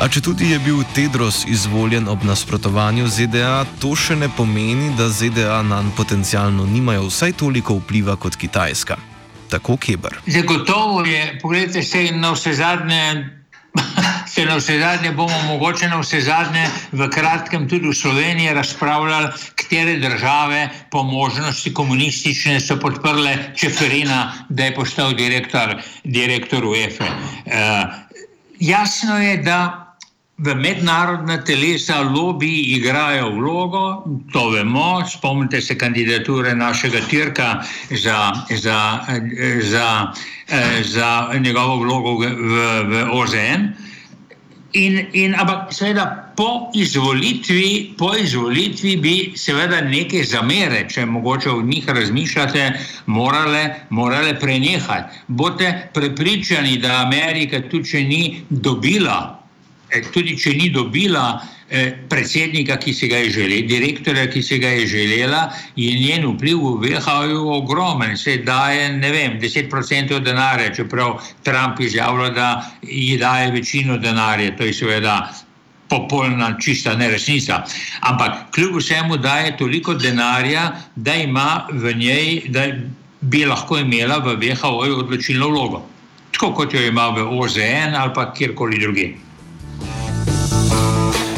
A 0.00 0.08
če 0.08 0.20
tudi 0.20 0.50
je 0.50 0.58
bil 0.58 0.82
Tedros 0.94 1.44
izvoljen 1.46 2.08
ob 2.08 2.24
nasprotovanju 2.24 3.08
ZDA, 3.08 3.64
to 3.80 3.94
še 3.96 4.16
ne 4.16 4.28
pomeni, 4.36 4.90
da 4.98 5.08
ZDA 5.08 5.62
na 5.62 5.80
njega 5.82 5.96
potencialno 5.96 6.66
nimajo 6.66 7.06
vsaj 7.08 7.32
toliko 7.32 7.74
vpliva 7.74 8.16
kot 8.16 8.36
Kitajska. 8.36 9.11
Tako 9.52 9.76
Keber. 9.76 10.16
Zagotovo 10.26 11.04
je, 11.04 11.38
pogledajte 11.42 11.82
se 11.82 12.08
na 12.12 12.30
vse 12.32 12.52
zadnje. 12.52 13.28
Se 14.26 14.44
na 14.48 14.56
vse 14.56 14.78
zadnje 14.80 15.12
bomo 15.12 15.42
mogoče 15.46 15.88
na 15.88 15.98
vse 16.00 16.20
zadnje 16.20 16.64
v 16.92 17.08
kratkem 17.08 17.68
tudi 17.68 17.88
v 17.88 17.94
Sloveniji 17.94 18.54
razpravljali, 18.54 19.28
katere 19.54 19.96
države 19.96 20.68
po 20.90 21.02
možnosti 21.02 21.74
komunistične 21.74 22.60
so 22.60 22.76
podprle 22.80 23.36
Čeferina, 23.56 24.32
da 24.48 24.64
je 24.64 24.74
postal 24.74 25.12
direktor, 25.12 25.76
direktor 26.04 26.64
UEFA. 26.64 27.04
E, 27.04 27.84
jasno 28.60 29.18
je, 29.18 29.36
da 29.36 29.81
v 30.42 30.54
mednarodna 30.58 31.38
telesa 31.44 32.00
lobiji 32.02 32.76
igrajo 32.76 33.30
vlogo, 33.30 34.04
to 34.32 34.48
vemo, 34.50 35.04
spomnite 35.06 35.60
se 35.60 35.78
kandidature 35.78 36.54
našega 36.54 37.00
Tirka 37.10 37.62
za, 37.90 38.32
za, 38.50 38.98
za, 39.62 40.12
za 40.82 41.30
njegovo 41.38 41.76
vlogo 41.76 42.18
v, 42.18 42.26
v 42.90 43.06
OZN. 43.12 43.70
In, 44.72 45.06
in, 45.12 45.34
ampak, 45.36 45.68
seveda, 45.70 46.32
po 46.36 46.70
izvolitvi, 46.74 47.92
po 47.98 48.14
izvolitvi 48.16 48.96
bi, 48.96 49.16
seveda, 49.36 49.82
neke 49.84 50.24
zamere, 50.24 50.86
če 50.88 51.04
mogoče 51.06 51.52
v 51.58 51.66
njih 51.68 51.88
razmišljate, 51.88 52.64
morale, 53.06 53.62
morale 53.90 54.32
prenehati. 54.40 55.20
Bote 55.28 55.90
prepričani, 55.94 56.78
da 56.80 57.02
Amerika, 57.04 57.60
tudi 57.68 57.92
če 57.92 58.02
ni 58.08 58.22
dobila 58.48 59.18
eh, 59.28 59.41
tudi 60.12 60.36
če 60.38 60.54
ni 60.56 60.70
dobila 60.72 61.42
eh, 61.68 61.92
predsednika, 62.08 62.76
ki 62.80 62.94
si 62.94 63.08
ga 63.08 63.20
je 63.22 63.30
želela, 63.36 63.68
direktorja, 63.68 64.26
ki 64.32 64.42
si 64.42 64.58
ga 64.62 64.72
je 64.76 64.86
želela, 64.86 65.42
je 65.76 65.92
njen 65.98 66.26
vpliv 66.34 66.58
v 66.58 66.92
VHO 66.96 67.44
ogromen. 67.58 68.16
Se 68.16 68.38
daje, 68.46 68.92
ne 68.96 69.12
vem, 69.12 69.38
10% 69.40 70.20
denarja, 70.24 70.72
čeprav 70.74 71.20
Trump 71.44 71.80
izjavlja, 71.80 72.30
da 72.30 72.50
ji 72.82 73.16
daje 73.18 73.50
večino 73.52 73.98
denarja. 73.98 74.56
To 74.56 74.64
je 74.64 74.74
seveda 74.74 75.16
popolna, 75.92 76.54
čista 76.60 76.94
neresnica. 76.96 77.64
Ampak 78.00 78.54
kljub 78.54 78.78
vsemu 78.80 79.16
daje 79.16 79.56
toliko 79.56 79.94
denarja, 79.94 80.70
da 80.96 81.14
ima 81.14 81.66
v 81.72 81.92
njej, 81.96 82.42
da 82.48 82.66
bi 83.20 83.44
lahko 83.44 83.78
imela 83.78 84.18
v 84.24 84.36
VHO 84.40 84.78
odločilno 85.02 85.48
vlogo. 85.48 85.82
Tako 86.32 86.54
kot 86.54 86.74
jo 86.74 86.80
ima 86.86 87.10
v 87.12 87.26
OZN 87.38 87.94
ali 87.94 88.14
pa 88.14 88.32
kjerkoli 88.32 88.78
drugje. 88.78 89.12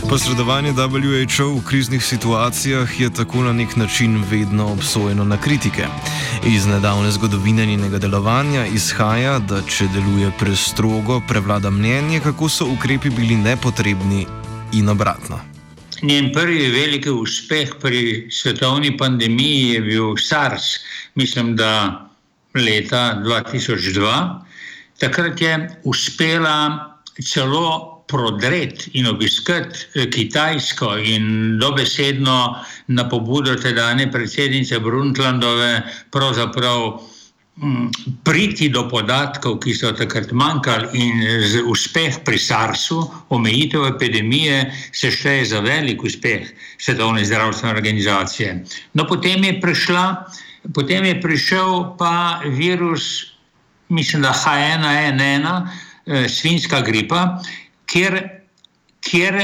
Posredovanje 0.08 0.72
WHO 0.72 1.58
v 1.58 1.64
kriznih 1.64 2.04
situacijah 2.04 3.00
je 3.00 3.14
tako 3.14 3.42
na 3.42 3.52
nek 3.52 3.76
način 3.76 4.24
vedno 4.30 4.72
obsojeno 4.72 5.24
na 5.24 5.40
kritike. 5.40 5.86
Iz 6.46 6.66
nedavne 6.66 7.10
zgodovine 7.10 7.66
njenega 7.66 7.98
delovanja 7.98 8.66
izhaja, 8.66 9.38
da 9.38 9.62
če 9.62 9.88
deluje 9.94 10.30
prestrogo, 10.38 11.22
prevlada 11.28 11.70
mnenje, 11.70 12.20
kako 12.20 12.48
so 12.48 12.66
ukrepi 12.66 13.10
bili 13.10 13.36
nepotrebni 13.36 14.26
in 14.72 14.88
obratno. 14.88 15.40
Njen 16.02 16.32
prvi 16.32 16.68
veliki 16.68 17.10
uspeh 17.10 17.74
pri 17.80 18.28
svetovni 18.30 18.96
pandemiji 18.96 19.68
je 19.68 19.80
bil 19.80 20.16
SARS, 20.16 20.62
mislim, 21.14 21.56
da 21.56 22.04
leta 22.54 23.22
2002. 23.24 24.40
Takrat 24.98 25.40
je 25.40 25.80
uspela 25.84 26.94
celo 27.22 27.93
prodreti 28.06 28.90
in 28.98 29.06
obiskati 29.06 29.78
eh, 29.94 30.10
Kitajsko 30.10 30.96
in 30.96 31.58
dobesedno 31.58 32.64
na 32.86 33.08
pobudo 33.08 33.56
tedanje 33.56 34.10
predsednice 34.12 34.78
Brundtlandove 34.80 35.82
pravzaprav 36.10 37.00
mm, 37.56 37.88
priti 38.24 38.68
do 38.68 38.84
podatkov, 38.88 39.58
ki 39.64 39.74
so 39.74 39.92
takrat 39.96 40.32
manjkali 40.32 40.88
in 41.00 41.24
uspeh 41.70 42.20
pri 42.24 42.38
SARS-u, 42.38 43.00
omejitev 43.28 43.86
epidemije, 43.94 44.72
se 44.92 45.10
šteje 45.10 45.44
za 45.44 45.60
velik 45.60 46.04
uspeh 46.04 46.48
Svetovne 46.78 47.24
zdravstvene 47.24 47.74
organizacije. 47.74 48.64
No, 48.94 49.06
potem 49.08 49.44
je 49.44 49.60
prišla, 49.60 50.04
potem 50.74 51.04
je 51.04 51.20
prišel 51.20 51.96
pa 51.98 52.40
virus, 52.44 53.32
mislim, 53.88 54.22
da 54.22 54.32
H1N1, 54.36 55.68
eh, 56.06 56.28
svinska 56.28 56.80
gripa, 56.80 57.40
kjer, 57.94 58.18
kjer 59.06 59.38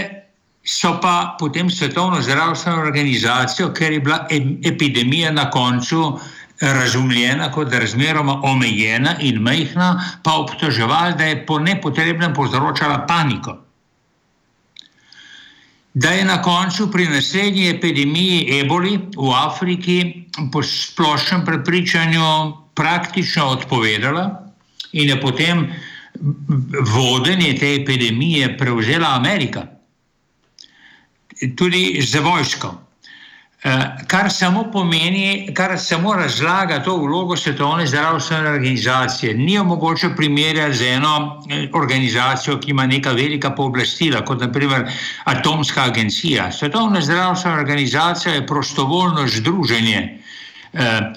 so 0.67 0.97
pa 1.03 1.37
potem 1.39 1.71
Svetovno 1.71 2.21
zdravstveno 2.23 2.83
organizacijo, 2.83 3.71
ker 3.75 3.93
je 3.93 4.01
bila 4.01 4.27
epidemija 4.65 5.33
na 5.33 5.51
koncu 5.51 6.19
razumljena 6.61 7.49
kot 7.53 7.73
razmeroma 7.73 8.41
omejena 8.45 9.15
in 9.21 9.41
majhna, 9.43 9.95
pa 10.23 10.35
obtoževali, 10.43 11.15
da 11.17 11.25
je 11.25 11.47
po 11.47 11.59
nepotrebnem 11.59 12.35
povzročala 12.35 13.07
paniko. 13.09 13.57
Da 15.95 16.11
je 16.11 16.25
na 16.25 16.43
koncu 16.43 16.91
pri 16.91 17.09
naslednji 17.09 17.71
epidemiji 17.71 18.61
eboli 18.61 18.99
v 19.17 19.31
Afriki 19.35 20.27
po 20.53 20.63
splošnem 20.63 21.45
prepričanju 21.45 22.27
praktično 22.75 23.47
odpovedala 23.47 24.29
in 24.93 25.09
je 25.09 25.21
potem 25.21 25.67
vodenje 26.95 27.57
te 27.59 27.75
epidemije 27.75 28.59
prevzela 28.59 29.15
Amerika, 29.17 29.67
tudi 31.57 32.03
z 32.03 32.21
vojsko. 32.21 32.75
Eh, 33.63 33.97
kar 34.09 34.31
samo 34.33 34.63
pomeni, 34.73 35.53
kar 35.55 35.79
samo 35.79 36.15
razlaga 36.15 36.79
to 36.83 36.97
vlogo 36.97 37.37
Svetovne 37.37 37.87
zdravstvene 37.87 38.51
organizacije. 38.51 39.35
Ni 39.35 39.53
jo 39.53 39.65
mogoče 39.65 40.09
primerjati 40.17 40.77
z 40.77 40.87
eno 40.87 41.43
eh, 41.51 41.69
organizacijo, 41.73 42.57
ki 42.61 42.71
ima 42.71 42.87
neka 42.87 43.13
velika 43.13 43.51
pooblastila, 43.51 44.25
kot 44.25 44.41
naprimer 44.41 44.89
Atomska 45.25 45.85
agencija. 45.85 46.53
Svetovna 46.53 47.01
zdravstvena 47.01 47.57
organizacija 47.59 48.35
je 48.35 48.47
prostovoljno 48.47 49.29
združenje 49.29 50.20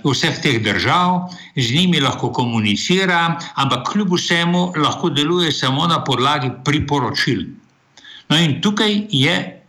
vseh 0.03 0.41
teh 0.41 0.59
držav, 0.63 1.29
z 1.55 1.75
njimi 1.75 1.99
lahko 1.99 2.31
komunicira, 2.31 3.39
ampak 3.55 3.91
kljub 3.91 4.13
vsemu 4.13 4.73
lahko 4.75 5.09
deluje 5.09 5.51
samo 5.51 5.87
na 5.87 6.03
podlagi 6.03 6.51
priporočil. 6.65 7.45
No, 8.29 8.37
in 8.37 8.61
tukaj 8.61 9.07
je 9.09 9.62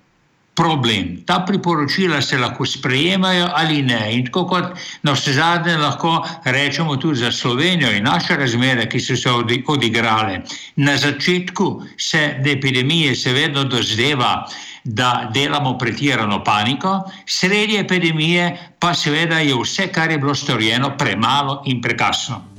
problem. 0.54 1.24
Ta 1.26 1.40
priporočila 1.46 2.22
se 2.22 2.38
lahko 2.38 2.66
sprejemajo 2.66 3.48
ali 3.54 3.82
ne. 3.82 4.14
In 4.14 4.26
tako 4.26 4.44
kot 4.46 4.78
na 5.02 5.12
vse 5.12 5.32
zadnje 5.32 5.76
lahko 5.76 6.24
rečemo 6.44 6.96
tudi 6.96 7.18
za 7.18 7.32
Slovenijo 7.32 7.90
in 7.92 8.04
naše 8.04 8.36
razmere, 8.36 8.88
ki 8.88 9.00
so 9.00 9.16
se 9.16 9.30
odigrale. 9.66 10.40
Na 10.76 10.96
začetku 10.96 11.82
se 11.98 12.40
epidemije 12.46 13.16
se 13.16 13.32
vedno 13.32 13.64
dozdeva, 13.64 14.46
da 14.84 15.30
delamo 15.34 15.78
pretirano 15.78 16.44
paniko, 16.44 17.10
sredi 17.26 17.76
epidemije 17.76 18.74
pa 18.78 18.94
seveda 18.94 19.38
je 19.38 19.54
vse, 19.56 19.88
kar 19.88 20.10
je 20.10 20.18
bilo 20.18 20.34
storjeno, 20.34 20.96
premalo 20.98 21.62
in 21.66 21.80
prekasno. 21.82 22.53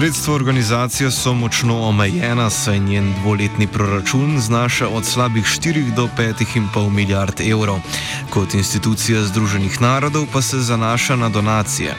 Sredstva 0.00 0.34
organizacije 0.34 1.10
so 1.10 1.34
močno 1.34 1.74
omejena, 1.88 2.50
saj 2.50 2.78
njen 2.78 3.12
dvoletni 3.20 3.66
proračun 3.66 4.40
znaša 4.40 4.88
od 4.88 5.04
slabih 5.04 5.44
4 5.44 5.94
do 5.94 6.08
5,5 6.18 6.90
milijard 6.90 7.40
evrov. 7.40 7.80
Kot 8.30 8.54
institucija 8.54 9.24
Združenih 9.24 9.80
narodov 9.80 10.24
pa 10.32 10.42
se 10.42 10.60
zanaša 10.60 11.16
na 11.16 11.28
donacije. 11.28 11.94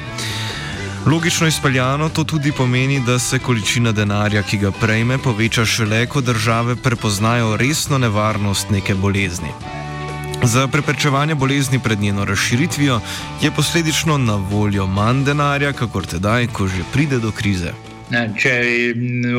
Logično 1.05 1.47
izpeljano 1.47 2.09
to 2.09 2.23
tudi 2.23 2.51
pomeni, 2.51 2.99
da 2.99 3.19
se 3.19 3.39
količina 3.39 3.91
denarja, 3.91 4.41
ki 4.43 4.57
ga 4.57 4.71
prejme, 4.71 5.17
poveča 5.17 5.65
šele, 5.65 6.05
ko 6.05 6.21
države 6.21 6.75
prepoznajo 6.75 7.57
resno 7.57 7.97
nevarnost 7.97 8.69
neke 8.69 8.95
bolezni. 8.95 9.53
Za 10.43 10.67
preprečevanje 10.67 11.35
bolezni 11.35 11.79
pred 11.79 11.99
njeno 11.99 12.25
razširitvijo 12.25 12.99
je 13.41 13.51
posledično 13.51 14.17
na 14.17 14.35
voljo 14.35 14.87
manj 14.87 15.23
denarja, 15.23 15.73
kakor 15.73 16.05
tedaj, 16.05 16.47
ko 16.47 16.67
že 16.67 16.83
pride 16.93 17.19
do 17.19 17.31
krize. 17.31 17.90
Če 18.11 18.53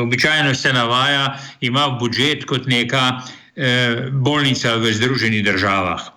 običajno 0.01 0.55
se 0.55 0.73
navaja, 0.73 1.37
ima 1.61 1.89
budžet 1.99 2.45
kot 2.49 2.65
neka 2.67 3.03
eh, 3.55 4.09
bolnica 4.11 4.75
v 4.81 4.93
Združenih 4.93 5.43
državah. 5.45 6.09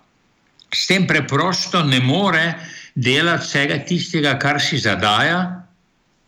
S 0.72 0.88
tem 0.88 1.06
preprosto 1.06 1.82
ne 1.84 2.00
more 2.00 2.54
delati 2.94 3.44
vsega 3.44 3.78
tistega, 3.84 4.34
kar 4.40 4.60
si 4.60 4.80
zadaja. 4.80 5.65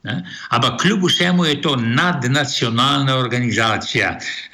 Ne? 0.02 0.14
Ampak 0.54 0.80
kljub 0.80 1.04
vsemu 1.04 1.44
je 1.44 1.56
to 1.62 1.72
nadnacionalna 1.76 3.16
organizacija, 3.18 4.12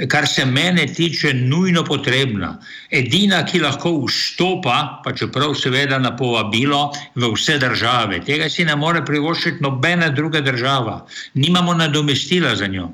kar 0.09 0.27
se 0.29 0.45
mene 0.45 0.87
tiče, 0.87 1.35
nujno 1.35 1.85
potrebna. 1.85 2.55
Edina, 2.91 3.43
ki 3.45 3.61
lahko 3.61 3.93
vstopa, 4.07 4.79
pa 5.05 5.13
čeprav 5.13 5.53
seveda 5.61 5.99
na 6.01 6.15
povabilo 6.17 6.87
v 7.15 7.31
vse 7.35 7.59
države. 7.59 8.23
Tega 8.25 8.49
si 8.49 8.65
ne 8.65 8.77
more 8.77 9.05
privoščiti 9.05 9.63
nobena 9.63 10.09
druga 10.09 10.41
država. 10.41 11.03
Nimamo 11.35 11.75
nadomestila 11.75 12.57
za 12.57 12.67
njo. 12.67 12.89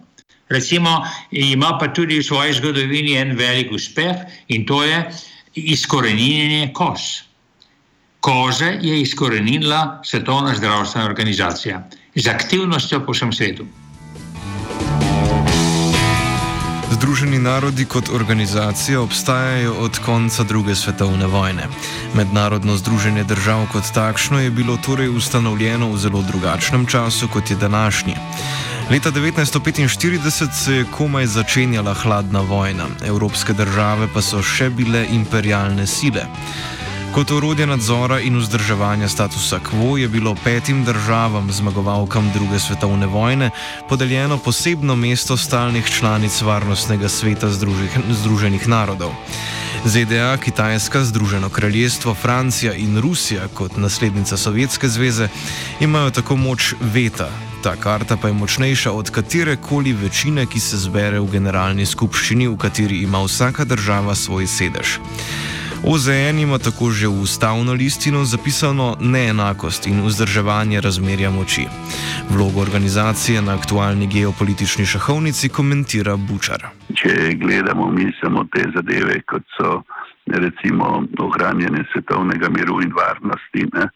Recimo, 0.51 1.05
ima 1.31 1.77
pa 1.79 1.93
tudi 1.95 2.19
v 2.19 2.27
svoji 2.27 2.59
zgodovini 2.59 3.15
en 3.15 3.37
velik 3.39 3.71
uspeh 3.73 4.27
in 4.49 4.67
to 4.67 4.83
je 4.85 5.05
izkoreninjenje 5.55 6.73
kos 6.75 7.11
kože 8.21 8.79
je 8.83 9.01
izkorenila 9.01 10.01
Svetovna 10.05 10.55
zdravstvena 10.55 11.07
organizacija 11.07 11.89
z 12.15 12.27
aktivnostjo 12.27 13.01
po 13.07 13.13
vsem 13.13 13.33
svetu. 13.33 13.67
Združeni 16.91 17.39
narodi 17.39 17.85
kot 17.85 18.09
organizacija 18.13 19.01
obstajajo 19.01 19.75
od 19.75 19.99
konca 19.99 20.45
druge 20.45 20.75
svetovne 20.75 21.27
vojne. 21.27 21.69
Mednarodno 22.15 22.77
združenje 22.77 23.25
držav 23.25 23.67
kot 23.73 23.85
takšno 23.95 24.41
je 24.41 24.51
bilo 24.51 24.77
torej 24.77 25.09
ustanovljeno 25.09 25.93
v 25.93 25.99
zelo 25.99 26.23
drugačnem 26.23 26.87
času 26.87 27.29
kot 27.29 27.51
je 27.51 27.57
današnji. 27.57 28.15
Leta 28.91 29.11
1945 29.11 30.53
se 30.53 30.75
je 30.75 30.85
komaj 30.91 31.27
začenjala 31.27 31.95
hladna 31.95 32.41
vojna, 32.41 32.87
evropske 33.07 33.53
države 33.53 34.09
pa 34.15 34.23
so 34.23 34.43
še 34.43 34.71
bile 34.71 35.07
imperialne 35.11 35.87
sile. 35.87 36.27
Kot 37.15 37.31
orodje 37.31 37.67
nadzora 37.67 38.21
in 38.21 38.37
vzdrževanja 38.39 39.09
statusa 39.09 39.59
quo 39.59 39.97
je 39.99 40.09
bilo 40.09 40.35
petim 40.45 40.85
državam, 40.85 41.53
zmagovalkam 41.53 42.31
druge 42.35 42.59
svetovne 42.59 43.07
vojne, 43.07 43.51
podeljeno 43.89 44.39
posebno 44.39 44.97
mesto 44.97 45.37
stalnih 45.37 45.91
članic 45.91 46.43
Varnostnega 46.43 47.09
sveta 47.09 47.49
Združenih 48.11 48.69
narodov. 48.69 49.11
ZDA, 49.85 50.37
Kitajska, 50.37 51.05
Združeno 51.05 51.49
kraljestvo, 51.49 52.15
Francija 52.15 52.75
in 52.75 53.01
Rusija 53.01 53.49
kot 53.55 53.77
naslednica 53.77 54.37
Sovjetske 54.37 54.89
zveze 54.89 55.29
imajo 55.81 56.11
tako 56.11 56.37
moč 56.37 56.75
veta. 56.81 57.29
Ta 57.63 57.77
karta 57.77 58.17
pa 58.17 58.29
je 58.29 58.35
močnejša 58.35 58.93
od 58.93 59.11
katere 59.11 59.57
koli 59.57 59.93
večine, 59.93 60.47
ki 60.47 60.61
se 60.61 60.79
zbere 60.79 61.21
v 61.21 61.27
generalni 61.31 61.87
skupščini, 61.87 62.49
v 62.49 62.57
kateri 62.57 63.03
ima 63.03 63.25
vsaka 63.25 63.65
država 63.65 64.15
svoj 64.15 64.47
sedež. 64.47 64.99
OZN 65.85 66.39
ima 66.39 66.59
tako 66.59 66.91
že 66.91 67.09
v 67.09 67.23
ustavno 67.23 67.73
listino 67.73 68.25
zapisano 68.25 68.97
neenakost 69.01 69.87
in 69.87 70.05
vzdrževanje 70.05 70.81
razmerja 70.81 71.31
moči. 71.31 71.65
Vlogo 72.31 72.61
organizacije 72.61 73.43
na 73.43 73.55
aktualni 73.55 74.07
geopolitični 74.07 74.85
šahovnici 74.87 75.49
komentira 75.49 76.17
Bučar. 76.17 76.67
Če 76.95 77.35
gledamo 77.41 77.91
mi 77.91 78.13
samo 78.21 78.45
te 78.53 78.63
zadeve, 78.75 79.23
kot 79.25 79.43
so 79.57 79.83
recimo 80.27 81.03
ohranjanje 81.19 81.85
svetovnega 81.93 82.49
miru 82.49 82.83
in 82.83 82.93
varnosti, 82.93 83.65
ne, 83.73 83.89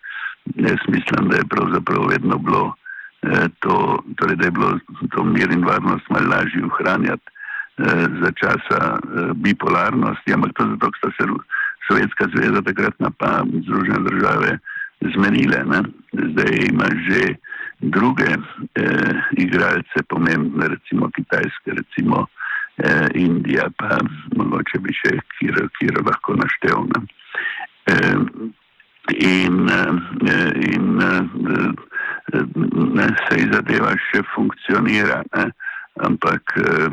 jaz 0.57 0.81
mislim, 0.89 1.29
da 1.29 1.37
je 1.37 1.51
pravzaprav 1.53 2.07
vedno 2.09 2.39
bilo 2.39 2.75
eh, 3.23 3.49
to, 3.61 4.03
torej, 4.17 4.37
da 4.37 4.45
je 4.45 4.51
bilo 4.51 4.79
to 5.13 5.25
mir 5.25 5.53
in 5.53 5.65
varnost 5.65 6.09
malo 6.11 6.29
lažje 6.31 6.65
ohranjati 6.65 7.29
eh, 7.79 8.07
za 8.23 8.31
časa 8.41 8.81
eh, 8.97 9.33
bipolarnosti, 9.35 10.33
ampak 10.35 10.53
to 10.57 10.65
zato, 10.71 10.91
ker 10.91 10.99
sta 10.99 11.11
se 11.19 11.29
Sovjetska 11.87 12.29
zveza 12.35 12.63
takrat 12.63 12.95
pa 13.19 13.43
Združene 13.45 14.01
države 14.11 14.59
zmenile. 15.15 15.65
Ne? 15.65 15.81
Zdaj 16.13 16.53
ima 16.71 16.89
že 17.09 17.35
druge 17.81 18.31
eh, 18.75 19.15
igralce, 19.37 20.03
pomembne, 20.09 20.69
recimo 20.69 21.11
Kitajske, 21.11 21.71
recimo 21.81 22.27
eh, 22.77 23.09
Indija, 23.15 23.69
pa 23.77 23.99
mogoče 24.37 24.79
bi 24.79 24.95
še 24.97 25.19
kjer, 25.39 25.69
kjer 25.79 26.01
lahko 26.07 26.37
naštel. 26.41 26.87
Ne? 26.95 27.01
Eh, 27.87 28.17
in 29.19 29.69
eh, 29.69 30.53
in 30.73 31.01
eh, 31.03 31.23
ne, 32.95 33.09
sej 33.29 33.49
zadeva 33.53 33.93
še 34.09 34.25
funkcionira. 34.35 35.23
Ne? 35.37 35.51
Ampak 36.03 36.43
eh, 36.57 36.89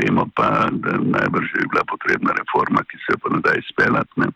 vemo 0.00 0.28
pa, 0.34 0.68
da 0.72 0.96
najbrž 0.96 1.48
je 1.60 1.68
bila 1.68 1.84
potrebna 1.84 2.32
reforma, 2.38 2.84
ki 2.88 2.98
se 3.04 3.18
pa 3.20 3.34
ne 3.34 3.40
da 3.44 3.52
izpeljati. 3.58 4.32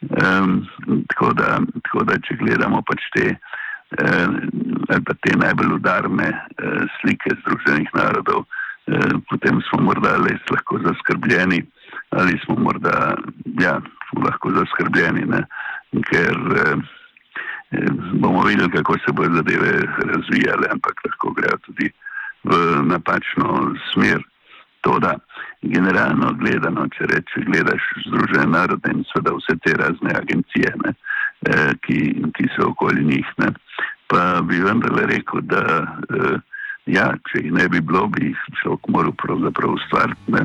Um, 0.00 0.66
tako, 1.08 1.32
tako 1.84 2.04
da, 2.08 2.16
če 2.24 2.36
gledamo 2.40 2.82
pač 2.88 3.04
te, 3.16 3.26
eh, 4.00 5.00
te 5.24 5.36
najbolj 5.36 5.76
udarne 5.76 6.28
eh, 6.32 6.86
slike 7.00 7.36
Združenih 7.42 7.92
narodov, 7.94 8.46
eh, 8.88 9.12
potem 9.28 9.60
smo 9.68 9.84
morda 9.88 10.16
res 10.24 10.40
lahko 10.52 10.80
zaskrbljeni 10.86 11.64
ali 12.10 12.40
smo 12.44 12.56
morda 12.58 13.14
ja, 13.60 13.80
lahko 14.24 14.50
zaskrbljeni, 14.56 15.24
ne? 15.30 15.44
ker 16.10 16.36
eh, 16.62 16.76
bomo 18.18 18.42
videli, 18.46 18.70
kako 18.72 18.98
se 18.98 19.12
bodo 19.12 19.36
zadeve 19.36 19.72
razvijale, 20.12 20.66
ampak 20.72 21.04
lahko 21.06 21.32
grejo 21.36 21.58
tudi 21.66 21.90
v 22.44 22.82
napačno 22.88 23.74
smer. 23.92 24.22
To, 24.80 24.94
da 24.96 25.12
generalno 25.60 26.32
gledano, 26.40 26.86
če 26.96 27.04
reče, 27.10 27.42
gledaš 27.44 27.84
Združene 28.06 28.46
narode 28.48 28.92
in 28.94 29.02
seveda 29.10 29.34
vse 29.36 29.58
te 29.60 29.74
razne 29.76 30.14
agencije, 30.16 30.70
ne, 30.84 30.94
eh, 31.50 31.74
ki, 31.84 31.98
ki 32.36 32.48
so 32.54 32.70
okoli 32.70 33.04
njih, 33.04 33.28
ne, 33.44 33.50
pa 34.08 34.40
bi 34.40 34.62
vendarle 34.64 35.04
rekel, 35.10 35.44
da 35.52 35.64
eh, 35.84 36.38
ja, 36.86 37.10
če 37.28 37.44
jih 37.44 37.52
ne 37.58 37.68
bi 37.68 37.84
bilo, 37.84 38.06
bi 38.08 38.30
jih 38.30 38.48
človek 38.62 38.88
moral 38.88 39.12
pravzaprav 39.20 39.76
ustvariti. 39.76 40.40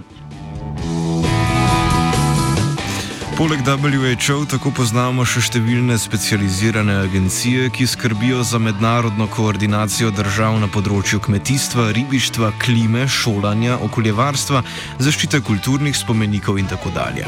Poleg 3.38 3.60
WHO 3.67 4.45
tako 4.48 4.69
poznamo 4.71 5.26
še 5.28 5.41
številne 5.43 5.98
specializirane 6.00 6.93
agencije, 7.04 7.65
ki 7.76 7.84
skrbijo 7.84 8.45
za 8.48 8.62
mednarodno 8.63 9.28
koordinacijo 9.28 10.08
držav 10.15 10.56
na 10.62 10.69
področju 10.71 11.19
kmetijstva, 11.19 11.89
ribištva, 11.98 12.54
klime, 12.63 13.04
šolanja, 13.12 13.76
okoljevarstva, 13.89 14.63
zaščite 15.04 15.43
kulturnih 15.43 15.98
spomenikov 16.00 16.62
in 16.63 16.71
tako 16.71 16.95
dalje. 16.95 17.28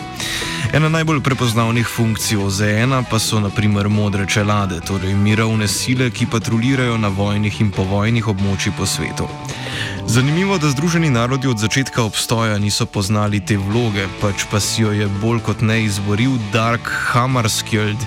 Ena 0.71 0.87
najbolj 0.95 1.19
prepoznavnih 1.27 1.91
funkcij 1.91 2.39
OZN 2.39 3.03
pa 3.11 3.19
so 3.19 3.43
naprimer 3.43 3.91
modre 3.91 4.23
čelade, 4.31 4.79
torej 4.87 5.11
mirovne 5.11 5.67
sile, 5.67 6.07
ki 6.07 6.31
patrulirajo 6.31 6.95
na 7.03 7.11
vojnih 7.11 7.61
in 7.67 7.75
povojnih 7.75 8.31
območjih 8.31 8.79
po 8.79 8.87
svetu. 8.87 9.27
Zanimivo, 10.07 10.57
da 10.57 10.69
Združeni 10.69 11.09
narodi 11.09 11.47
od 11.47 11.59
začetka 11.59 12.03
obstoja 12.03 12.57
niso 12.57 12.85
poznali 12.85 13.41
te 13.43 13.57
vloge, 13.57 14.07
pač 14.21 14.45
pa 14.51 14.59
si 14.63 14.81
jo 14.81 14.91
je 14.95 15.07
bolj 15.21 15.41
kot 15.43 15.61
ne 15.61 15.81
izboril 15.97 16.37
Dark 16.53 16.89
Hammarskjöld, 17.13 17.97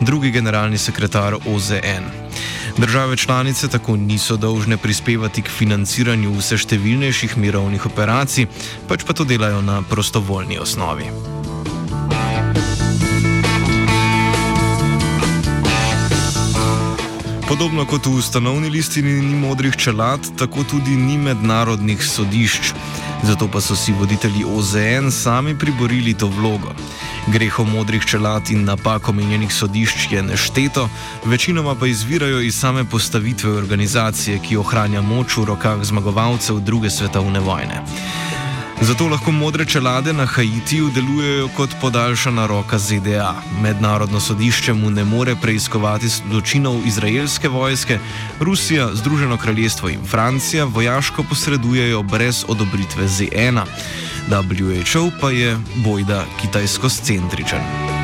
drugi 0.00 0.30
generalni 0.30 0.78
sekretar 0.78 1.34
OZN. 1.34 2.04
Države 2.76 3.16
članice 3.16 3.68
tako 3.68 3.96
niso 3.96 4.36
dolžne 4.36 4.76
prispevati 4.76 5.42
k 5.42 5.50
financiranju 5.50 6.34
vse 6.34 6.58
številnejših 6.58 7.38
mirovnih 7.38 7.86
operacij, 7.86 8.48
pač 8.90 9.06
pa 9.06 9.14
to 9.14 9.24
delajo 9.24 9.62
na 9.62 9.78
prostovoljni 9.86 10.58
osnovi. 10.58 11.06
Podobno 17.46 17.86
kot 17.86 18.06
v 18.10 18.18
ustanovni 18.18 18.68
listini 18.74 19.20
ni 19.22 19.36
modrih 19.38 19.76
čelad, 19.78 20.26
tako 20.38 20.66
tudi 20.66 20.98
ni 20.98 21.14
mednarodnih 21.18 22.02
sodišč. 22.02 22.74
Zato 23.22 23.48
pa 23.48 23.60
so 23.60 23.76
si 23.78 23.94
voditelji 23.94 24.44
OZN 24.44 25.10
sami 25.10 25.54
priborili 25.58 26.14
to 26.14 26.26
vlogo. 26.26 26.74
Grehov 27.26 27.66
modrih 27.66 28.04
čelad 28.06 28.50
in 28.50 28.64
napak 28.64 29.08
omenjenih 29.08 29.52
sodišč 29.52 30.12
je 30.12 30.22
nešteto, 30.22 30.88
večinoma 31.24 31.74
pa 31.74 31.86
izvirajo 31.86 32.40
iz 32.40 32.54
same 32.54 32.84
postavitve 32.84 33.50
organizacije, 33.50 34.38
ki 34.38 34.56
ohranja 34.56 35.02
moč 35.02 35.36
v 35.36 35.44
rokah 35.44 35.82
zmagovalcev 35.82 36.60
druge 36.60 36.90
svetovne 36.90 37.40
vojne. 37.40 37.82
Zato 38.80 39.08
lahko 39.08 39.32
modre 39.32 39.64
čelade 39.64 40.12
na 40.12 40.26
Haitiju 40.26 40.90
delujejo 40.94 41.48
kot 41.56 41.70
podaljšana 41.80 42.46
roka 42.46 42.78
ZDA. 42.78 43.34
Mednarodno 43.62 44.20
sodišče 44.20 44.72
mu 44.72 44.90
ne 44.90 45.04
more 45.04 45.34
preiskovati 45.42 46.08
zločinov 46.08 46.86
izraelske 46.86 47.48
vojske, 47.48 47.98
Rusija, 48.40 48.90
Združeno 48.94 49.36
kraljestvo 49.36 49.88
in 49.88 50.04
Francija 50.04 50.64
vojaško 50.64 51.22
posredujejo 51.22 52.02
brez 52.02 52.44
odobritve 52.48 53.08
ZN. 53.08 53.58
WHO 54.28 55.10
pa 55.20 55.30
je 55.30 55.58
bojda 55.84 56.24
kitajsko-scentričen. 56.40 57.95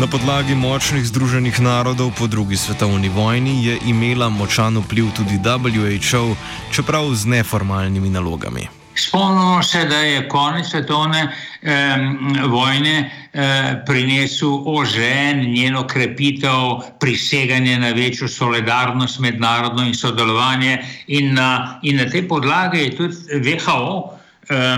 Na 0.00 0.08
podlagi 0.08 0.56
močnih 0.56 1.04
združenih 1.04 1.60
narodov 1.60 2.16
po 2.16 2.24
drugi 2.24 2.56
svetovni 2.56 3.12
vojni 3.12 3.60
je 3.66 3.74
imela 3.84 4.32
močan 4.32 4.80
vpliv 4.80 5.12
tudi 5.12 5.36
WHO, 5.36 6.36
čeprav 6.72 7.12
z 7.12 7.28
neformalnimi 7.28 8.08
nalogami. 8.08 8.64
Spomnimo 8.96 9.62
se, 9.62 9.84
da 9.84 10.00
je 10.00 10.28
konec 10.28 10.66
svetovne 10.72 11.28
eh, 11.28 11.96
vojne 12.48 13.10
eh, 13.32 13.84
prinesel 13.86 14.64
OŽN, 14.64 15.44
njeno 15.52 15.84
krepitev, 15.86 16.80
priseganje 17.00 17.78
na 17.78 17.92
večjo 17.92 18.28
solidarnost 18.28 19.20
mednarodno 19.20 19.84
in 19.84 19.94
sodelovanje, 19.94 20.78
in 21.06 21.34
na, 21.34 21.78
in 21.82 21.96
na 21.96 22.08
te 22.08 22.24
podlage 22.28 22.78
je 22.78 22.96
tudi 22.96 23.16
WHO 23.36 24.16
eh, 24.48 24.76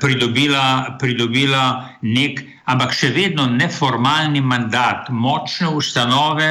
pridobila, 0.00 0.96
pridobila 0.98 1.94
nek 2.02 2.55
ampak 2.66 2.94
še 2.94 3.12
vedno 3.14 3.46
neformalni 3.46 4.42
mandat, 4.42 5.10
močne 5.10 5.70
ustanove, 5.70 6.48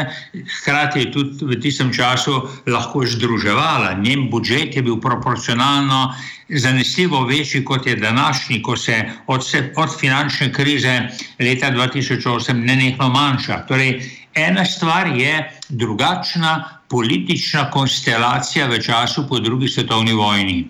hkrati 0.60 1.04
je 1.04 1.12
tudi 1.12 1.50
v 1.52 1.60
tistem 1.60 1.92
času 1.94 2.40
lahko 2.72 3.04
združevala. 3.04 3.94
Njen 4.00 4.30
budžet 4.32 4.76
je 4.76 4.86
bil 4.86 5.00
proporcionalno 5.04 6.14
zanesljivo 6.50 7.26
večji 7.26 7.64
kot 7.66 7.88
je 7.88 7.96
današnji, 7.96 8.62
ko 8.62 8.78
se 8.78 9.04
od, 9.28 9.48
se 9.48 9.74
od 9.76 10.00
finančne 10.00 10.54
krize 10.54 11.10
leta 11.40 11.72
2008 11.72 12.54
nenehno 12.54 13.10
manjša. 13.10 13.66
Torej, 13.68 14.00
ena 14.36 14.66
stvar 14.66 15.08
je 15.08 15.52
drugačna 15.70 16.80
politična 16.90 17.72
konstelacija 17.72 18.68
v 18.68 18.80
času 18.82 19.28
po 19.28 19.40
drugi 19.40 19.68
svetovni 19.68 20.14
vojni. 20.14 20.70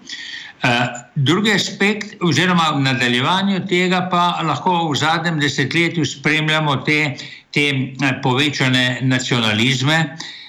Drugi 1.16 1.52
aspekt, 1.56 2.16
oziroma 2.22 2.72
v 2.76 2.84
nadaljevanju 2.86 3.66
tega, 3.70 4.06
pa 4.12 4.42
lahko 4.44 4.90
v 4.92 4.96
zadnjem 5.00 5.40
desetletju 5.40 6.06
spremljamo 6.06 6.78
te, 6.88 7.16
te 7.56 7.68
eh, 7.72 8.16
povečane 8.24 9.00
nacionalizme, 9.02 10.00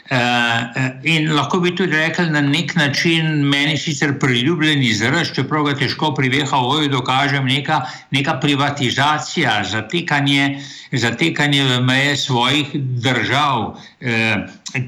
Uh, 0.06 0.92
in 1.02 1.32
lahko 1.34 1.58
bi 1.58 1.72
tudi 1.74 1.96
rekel 1.98 2.28
na 2.30 2.38
nek 2.40 2.76
način, 2.78 3.40
meni 3.42 3.74
sicer 3.74 4.12
priljubljen 4.22 4.84
izraz, 4.86 5.32
čeprav 5.34 5.64
ga 5.66 5.72
težko 5.80 6.12
pri 6.14 6.30
VHO-ju 6.30 6.92
dokažem, 6.92 7.48
neka, 7.50 7.80
neka 8.14 8.36
privatizacija, 8.38 9.56
zatekanje, 9.66 10.60
zatekanje 10.92 11.64
v 11.64 11.80
meje 11.82 12.14
svojih 12.22 12.70
držav. 13.02 13.74
Uh, 13.98 14.86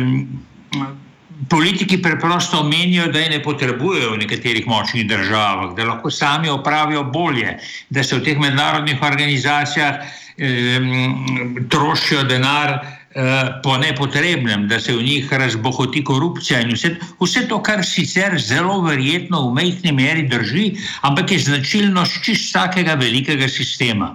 um, 0.00 1.04
politiki 1.50 2.02
preprosto 2.02 2.62
menijo, 2.64 3.06
da 3.12 3.18
je 3.18 3.30
ne 3.30 3.42
potrebujejo 3.42 4.12
v 4.12 4.18
nekaterih 4.24 4.66
močnih 4.66 5.08
državah, 5.08 5.74
da 5.76 5.84
lahko 5.84 6.10
sami 6.10 6.48
opravijo 6.48 7.04
bolje, 7.04 7.58
da 7.90 8.02
se 8.02 8.18
v 8.18 8.24
teh 8.24 8.38
mednarodnih 8.38 9.02
organizacijah 9.02 10.00
um, 10.38 11.66
trošijo 11.70 12.22
denar. 12.22 12.78
Eh, 13.18 13.60
po 13.62 13.78
nepotrebnem, 13.78 14.68
da 14.68 14.78
se 14.80 14.92
v 14.92 15.02
njih 15.02 15.32
razbohoti 15.32 16.04
korupcija 16.04 16.60
in 16.60 16.74
vse, 16.76 16.90
vse 17.18 17.46
to, 17.48 17.56
kar 17.64 17.80
sicer 17.82 18.36
zelo 18.38 18.82
verjetno 18.84 19.40
v 19.48 19.54
mehki 19.56 19.92
meri 19.96 20.26
drži, 20.28 20.76
ampak 21.02 21.32
je 21.32 21.38
značilnost 21.38 22.20
čist 22.22 22.52
vsakega 22.52 22.94
velikega 23.00 23.48
sistema. 23.48 24.12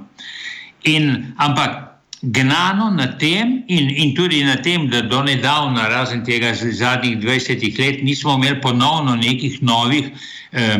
In, 0.87 1.33
ampak 1.35 1.92
gnano 2.23 2.89
na 2.89 3.07
tem 3.07 3.63
in, 3.67 3.89
in 3.89 4.15
tudi 4.15 4.43
na 4.43 4.55
tem, 4.55 4.87
da 4.89 5.01
do 5.01 5.23
nedavna, 5.23 5.89
razen 5.89 6.23
tega 6.23 6.53
zadnjih 6.55 7.19
20 7.19 7.79
let, 7.79 8.03
nismo 8.03 8.37
imeli 8.37 8.61
ponovno 8.61 9.15
nekih 9.15 9.59
novih 9.61 10.11
eh, 10.51 10.77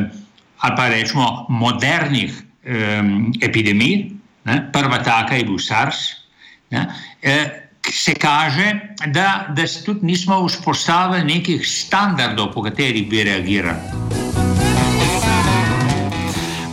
ali 0.64 0.76
pa 0.76 0.88
rečemo 0.88 1.46
modernih 1.50 2.32
eh, 2.64 3.04
epidemij, 3.42 4.12
ne? 4.46 4.70
prva 4.72 5.04
taka 5.04 5.36
je 5.36 5.44
bil 5.44 5.60
SARS. 5.60 6.24
Ne? 6.72 6.88
Eh, 7.22 7.60
se 7.92 8.14
kaže, 8.16 8.80
da, 9.08 9.48
da 9.50 9.68
se 9.68 9.84
tudi 9.84 10.06
nismo 10.06 10.46
vzpostavili 10.48 11.24
nekih 11.28 11.68
standardov, 11.68 12.54
po 12.54 12.64
katerih 12.64 13.10
bi 13.10 13.24
reagirali. 13.24 14.33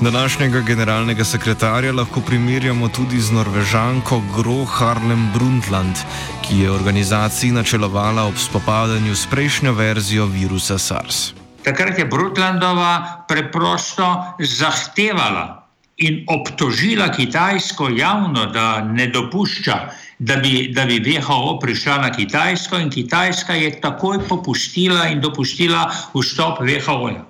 Današnjega 0.01 0.61
generalnega 0.61 1.25
sekretarja 1.25 1.93
lahko 1.93 2.21
primerjamo 2.21 2.89
tudi 2.89 3.21
z 3.21 3.33
norvežanko 3.33 4.23
Gro 4.37 4.65
Harlem 4.65 5.31
Brundtland, 5.35 5.97
ki 6.43 6.59
je 6.59 6.71
organizaciji 6.71 7.53
načelovala 7.53 8.25
ob 8.25 8.35
spopadanju 8.37 9.15
s 9.15 9.27
prejšnjo 9.27 9.73
verzijo 9.73 10.27
virusa 10.27 10.79
SARS. 10.79 11.33
Takrat 11.65 11.99
je 11.99 12.05
Brundtlandova 12.05 13.25
preprosto 13.29 14.25
zahtevala 14.39 15.69
in 15.97 16.25
obtožila 16.29 17.13
Kitajsko 17.13 17.89
javno, 17.89 18.47
da 18.47 18.81
ne 18.81 19.07
dopušča 19.07 19.79
da 20.21 20.37
bi, 20.37 20.69
da 20.73 20.85
bi 20.85 21.01
WHO 21.01 21.59
prišla 21.61 21.97
na 21.99 22.13
Kitajsko 22.13 22.77
in 22.79 22.91
Kitajska 22.91 23.55
je 23.55 23.81
takoj 23.81 24.19
popustila 24.29 25.07
in 25.09 25.21
dopustila 25.21 25.91
vstop 26.15 26.61
WHO-ja. 26.61 27.30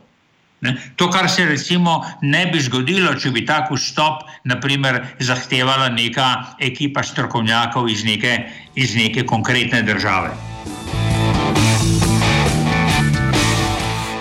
To, 0.96 1.08
kar 1.10 1.30
se 1.30 1.44
recimo 1.44 2.04
ne 2.20 2.46
bi 2.52 2.60
zgodilo, 2.60 3.14
če 3.16 3.30
bi 3.32 3.46
tak 3.48 3.70
vstop 3.72 4.26
naprimer, 4.44 5.00
zahtevala 5.18 5.88
neka 5.88 6.56
ekipa 6.60 7.02
strokovnjakov 7.02 7.88
iz 7.88 8.04
neke, 8.04 8.36
iz 8.76 8.94
neke 8.96 9.24
konkretne 9.26 9.82
države. 9.82 10.36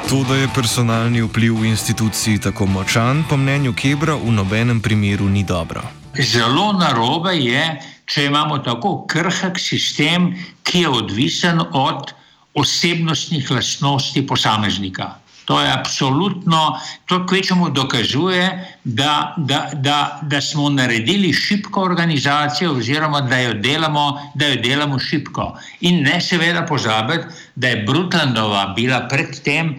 To, 0.09 0.23
da 0.23 0.35
je 0.39 0.47
personalni 0.55 1.21
vpliv 1.21 1.59
v 1.59 1.69
instituciji 1.69 2.39
tako 2.41 2.65
močan, 2.65 3.21
po 3.29 3.37
mnenju 3.37 3.75
Kebra, 3.77 4.15
v 4.15 4.31
nobenem 4.31 4.79
primeru 4.81 5.27
ni 5.29 5.43
dobro. 5.43 5.83
Zelo 6.17 6.71
narobe 6.73 7.35
je, 7.37 7.61
če 8.09 8.25
imamo 8.25 8.57
tako 8.65 9.03
krhek 9.05 9.59
sistem, 9.61 10.31
ki 10.63 10.87
je 10.87 10.89
odvisen 10.89 11.61
od 11.61 12.09
osebnostnih 12.57 13.51
lastnosti 13.51 14.25
posameznika. 14.25 15.19
To 15.49 15.57
je 15.61 15.71
absolutno, 15.73 16.77
to 17.05 17.25
kvečemu 17.27 17.69
dokazuje, 17.69 18.67
da, 18.83 19.33
da, 19.37 19.69
da, 19.73 20.19
da 20.21 20.41
smo 20.41 20.69
naredili 20.69 21.33
šibko 21.33 21.81
organizacijo, 21.81 22.75
oziroma 22.77 23.21
da 23.21 23.39
jo 23.39 23.53
delamo, 23.53 24.31
da 24.35 24.47
jo 24.47 24.59
delamo 24.61 24.99
šibko. 24.99 25.57
In 25.81 26.03
ne 26.03 26.21
seveda 26.21 26.65
pozabiti, 26.65 27.25
da 27.55 27.67
je 27.67 27.83
Brutlandova 27.83 28.67
bila 28.75 29.07
predtem 29.07 29.73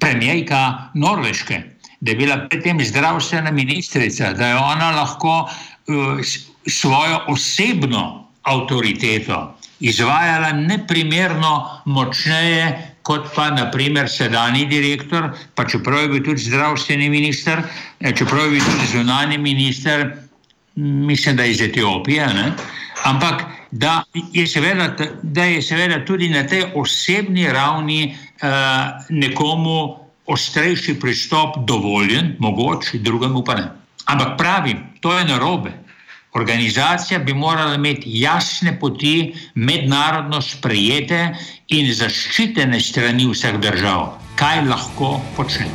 premijejka 0.00 0.90
Norveške, 0.94 1.62
da 2.00 2.10
je 2.10 2.16
bila 2.16 2.38
predtem 2.48 2.82
zdravstvena 2.84 3.50
ministrica, 3.50 4.32
da 4.32 4.46
je 4.46 4.56
ona 4.56 4.90
lahko 4.90 5.36
uh, 5.46 6.18
svojo 6.66 7.20
osebno 7.28 8.26
avtoriteto 8.42 9.56
izvajala 9.80 10.52
neprimerno 10.52 11.70
močneje 11.84 12.93
kot 13.04 13.28
pa 13.34 13.50
naprimer 13.52 14.08
sedajni 14.08 14.64
direktor, 14.66 15.28
pa 15.54 15.66
čeprav 15.68 16.06
je 16.06 16.08
bil 16.08 16.22
tudi 16.24 16.46
zdravstveni 16.48 17.10
minister, 17.12 17.62
eh, 18.00 18.12
čeprav 18.16 18.48
je 18.48 18.56
bil 18.56 18.64
tudi 18.64 18.86
zunani 18.92 19.38
minister, 19.38 20.06
mislim, 20.76 21.36
da 21.36 21.44
iz 21.44 21.60
Etiopije, 21.60 22.26
ne? 22.26 22.52
ampak 23.04 23.44
da 23.70 24.02
je, 24.32 24.46
seveda, 24.46 24.96
da 25.22 25.44
je 25.44 25.62
seveda 25.62 26.04
tudi 26.04 26.28
na 26.28 26.46
tej 26.46 26.64
osebni 26.74 27.48
ravni 27.52 28.14
uh, 28.14 28.48
nekomu 29.10 29.96
ostrejši 30.26 30.94
pristop 31.00 31.56
dovoljen, 31.66 32.36
mogoče, 32.38 32.98
drugemu 32.98 33.44
pa 33.44 33.54
ne. 33.54 33.68
Ampak 34.04 34.38
pravim, 34.38 34.78
to 35.00 35.18
je 35.18 35.24
narobe. 35.24 35.72
Organizacija 36.34 37.18
bi 37.18 37.34
morala 37.34 37.74
imeti 37.74 38.02
jasne 38.06 38.78
poti, 38.80 39.34
mednarodno 39.54 40.40
sprejete 40.42 41.28
in 41.68 41.92
zaščitene 41.94 42.80
strani 42.80 43.28
vseh 43.30 43.60
držav, 43.62 44.08
kaj 44.34 44.64
lahko 44.66 45.20
počne. 45.36 45.68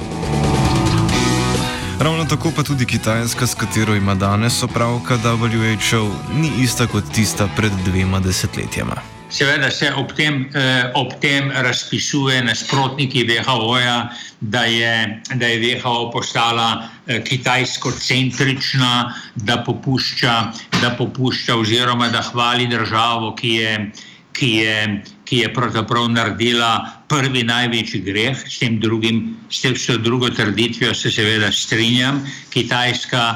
Ravno 2.00 2.26
tako 2.26 2.52
pa 2.56 2.64
tudi 2.64 2.86
Kitajska, 2.86 3.48
s 3.48 3.56
katero 3.56 3.96
ima 3.96 4.16
danes 4.16 4.64
opravka 4.64 5.16
WHO, 5.24 6.04
ni 6.36 6.52
ista 6.64 6.88
kot 6.88 7.04
tista 7.16 7.48
pred 7.56 7.72
dvema 7.86 8.20
desetletjema. 8.20 9.19
Seveda 9.30 9.70
se 9.70 9.94
ob 9.94 10.12
tem, 10.18 10.50
eh, 10.54 10.92
ob 10.94 11.14
tem 11.22 11.52
razpisuje 11.52 12.42
nasprotniki 12.44 13.28
WHO-ja, 13.30 14.10
da 14.42 14.64
je, 14.66 15.22
da 15.36 15.46
je 15.46 15.60
WHO 15.62 16.10
postala 16.12 16.90
eh, 17.06 17.22
kitajsko-centrična, 17.22 19.14
da 19.36 19.58
popušča, 19.64 20.34
da 20.82 20.90
popušča 20.98 21.56
oziroma 21.56 22.10
da 22.10 22.24
hvali 22.26 22.66
državo, 22.68 23.36
ki 23.36 23.54
je, 23.54 23.92
ki 24.34 24.50
je, 24.50 25.04
ki 25.26 25.44
je 25.44 25.54
pravzaprav 25.54 26.10
naredila 26.10 26.90
prvi 27.08 27.44
največji 27.44 28.02
greh, 28.02 28.42
s 28.50 28.58
tem 28.60 28.80
drugim, 28.82 29.38
s 29.50 29.62
tem 29.62 29.78
drugo 30.02 30.30
trditvijo 30.30 30.94
se 30.94 31.12
seveda 31.12 31.52
strinjam. 31.52 32.24
Kitajska 32.50 33.28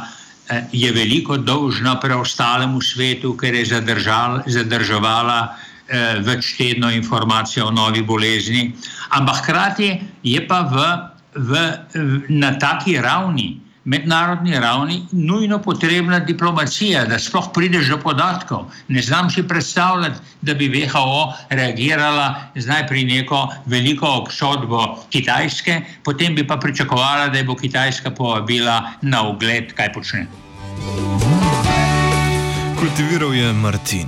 eh, 0.50 0.66
je 0.72 0.90
veliko 0.92 1.38
dolžna 1.38 2.00
preostalemu 2.00 2.82
svetu, 2.82 3.38
ker 3.38 3.54
je 3.54 3.66
zadržal, 3.76 4.42
zadrževala 4.50 5.54
eh, 5.88 6.20
več 6.20 6.56
tedno 6.58 6.92
informacije 6.92 7.64
o 7.64 7.72
novi 7.72 8.02
bolezni, 8.02 8.72
ampak 9.10 9.44
hkrati 9.44 9.90
je 10.24 10.48
pa 10.48 10.62
v, 10.72 10.86
v, 11.36 11.68
na 12.30 12.54
taki 12.60 12.98
ravni, 13.02 13.64
mednarodni 13.86 14.60
ravni, 14.60 15.06
nujno 15.12 15.60
potrebna 15.60 16.20
diplomacija, 16.20 17.04
da 17.06 17.20
sploh 17.20 17.50
prideš 17.54 17.90
do 17.92 17.98
podatkov. 18.00 18.72
Ne 18.88 19.02
znam 19.02 19.30
si 19.30 19.44
predstavljati, 19.48 20.20
da 20.42 20.54
bi 20.54 20.70
WHO 20.70 21.34
reagirala 21.50 22.52
zdaj 22.56 22.88
pri 22.88 23.04
neko 23.06 23.48
veliko 23.66 24.08
obsodbo 24.08 25.04
Kitajske, 25.10 25.82
potem 26.04 26.36
bi 26.36 26.48
pa 26.48 26.58
pričakovala, 26.58 27.28
da 27.28 27.44
bo 27.44 27.56
Kitajska 27.56 28.12
povabila 28.12 28.94
na 29.02 29.28
ogled, 29.28 29.74
kaj 29.74 29.94
počne. 29.94 30.28
Kultiviral 32.80 33.34
je 33.34 33.54
Martin. 33.54 34.08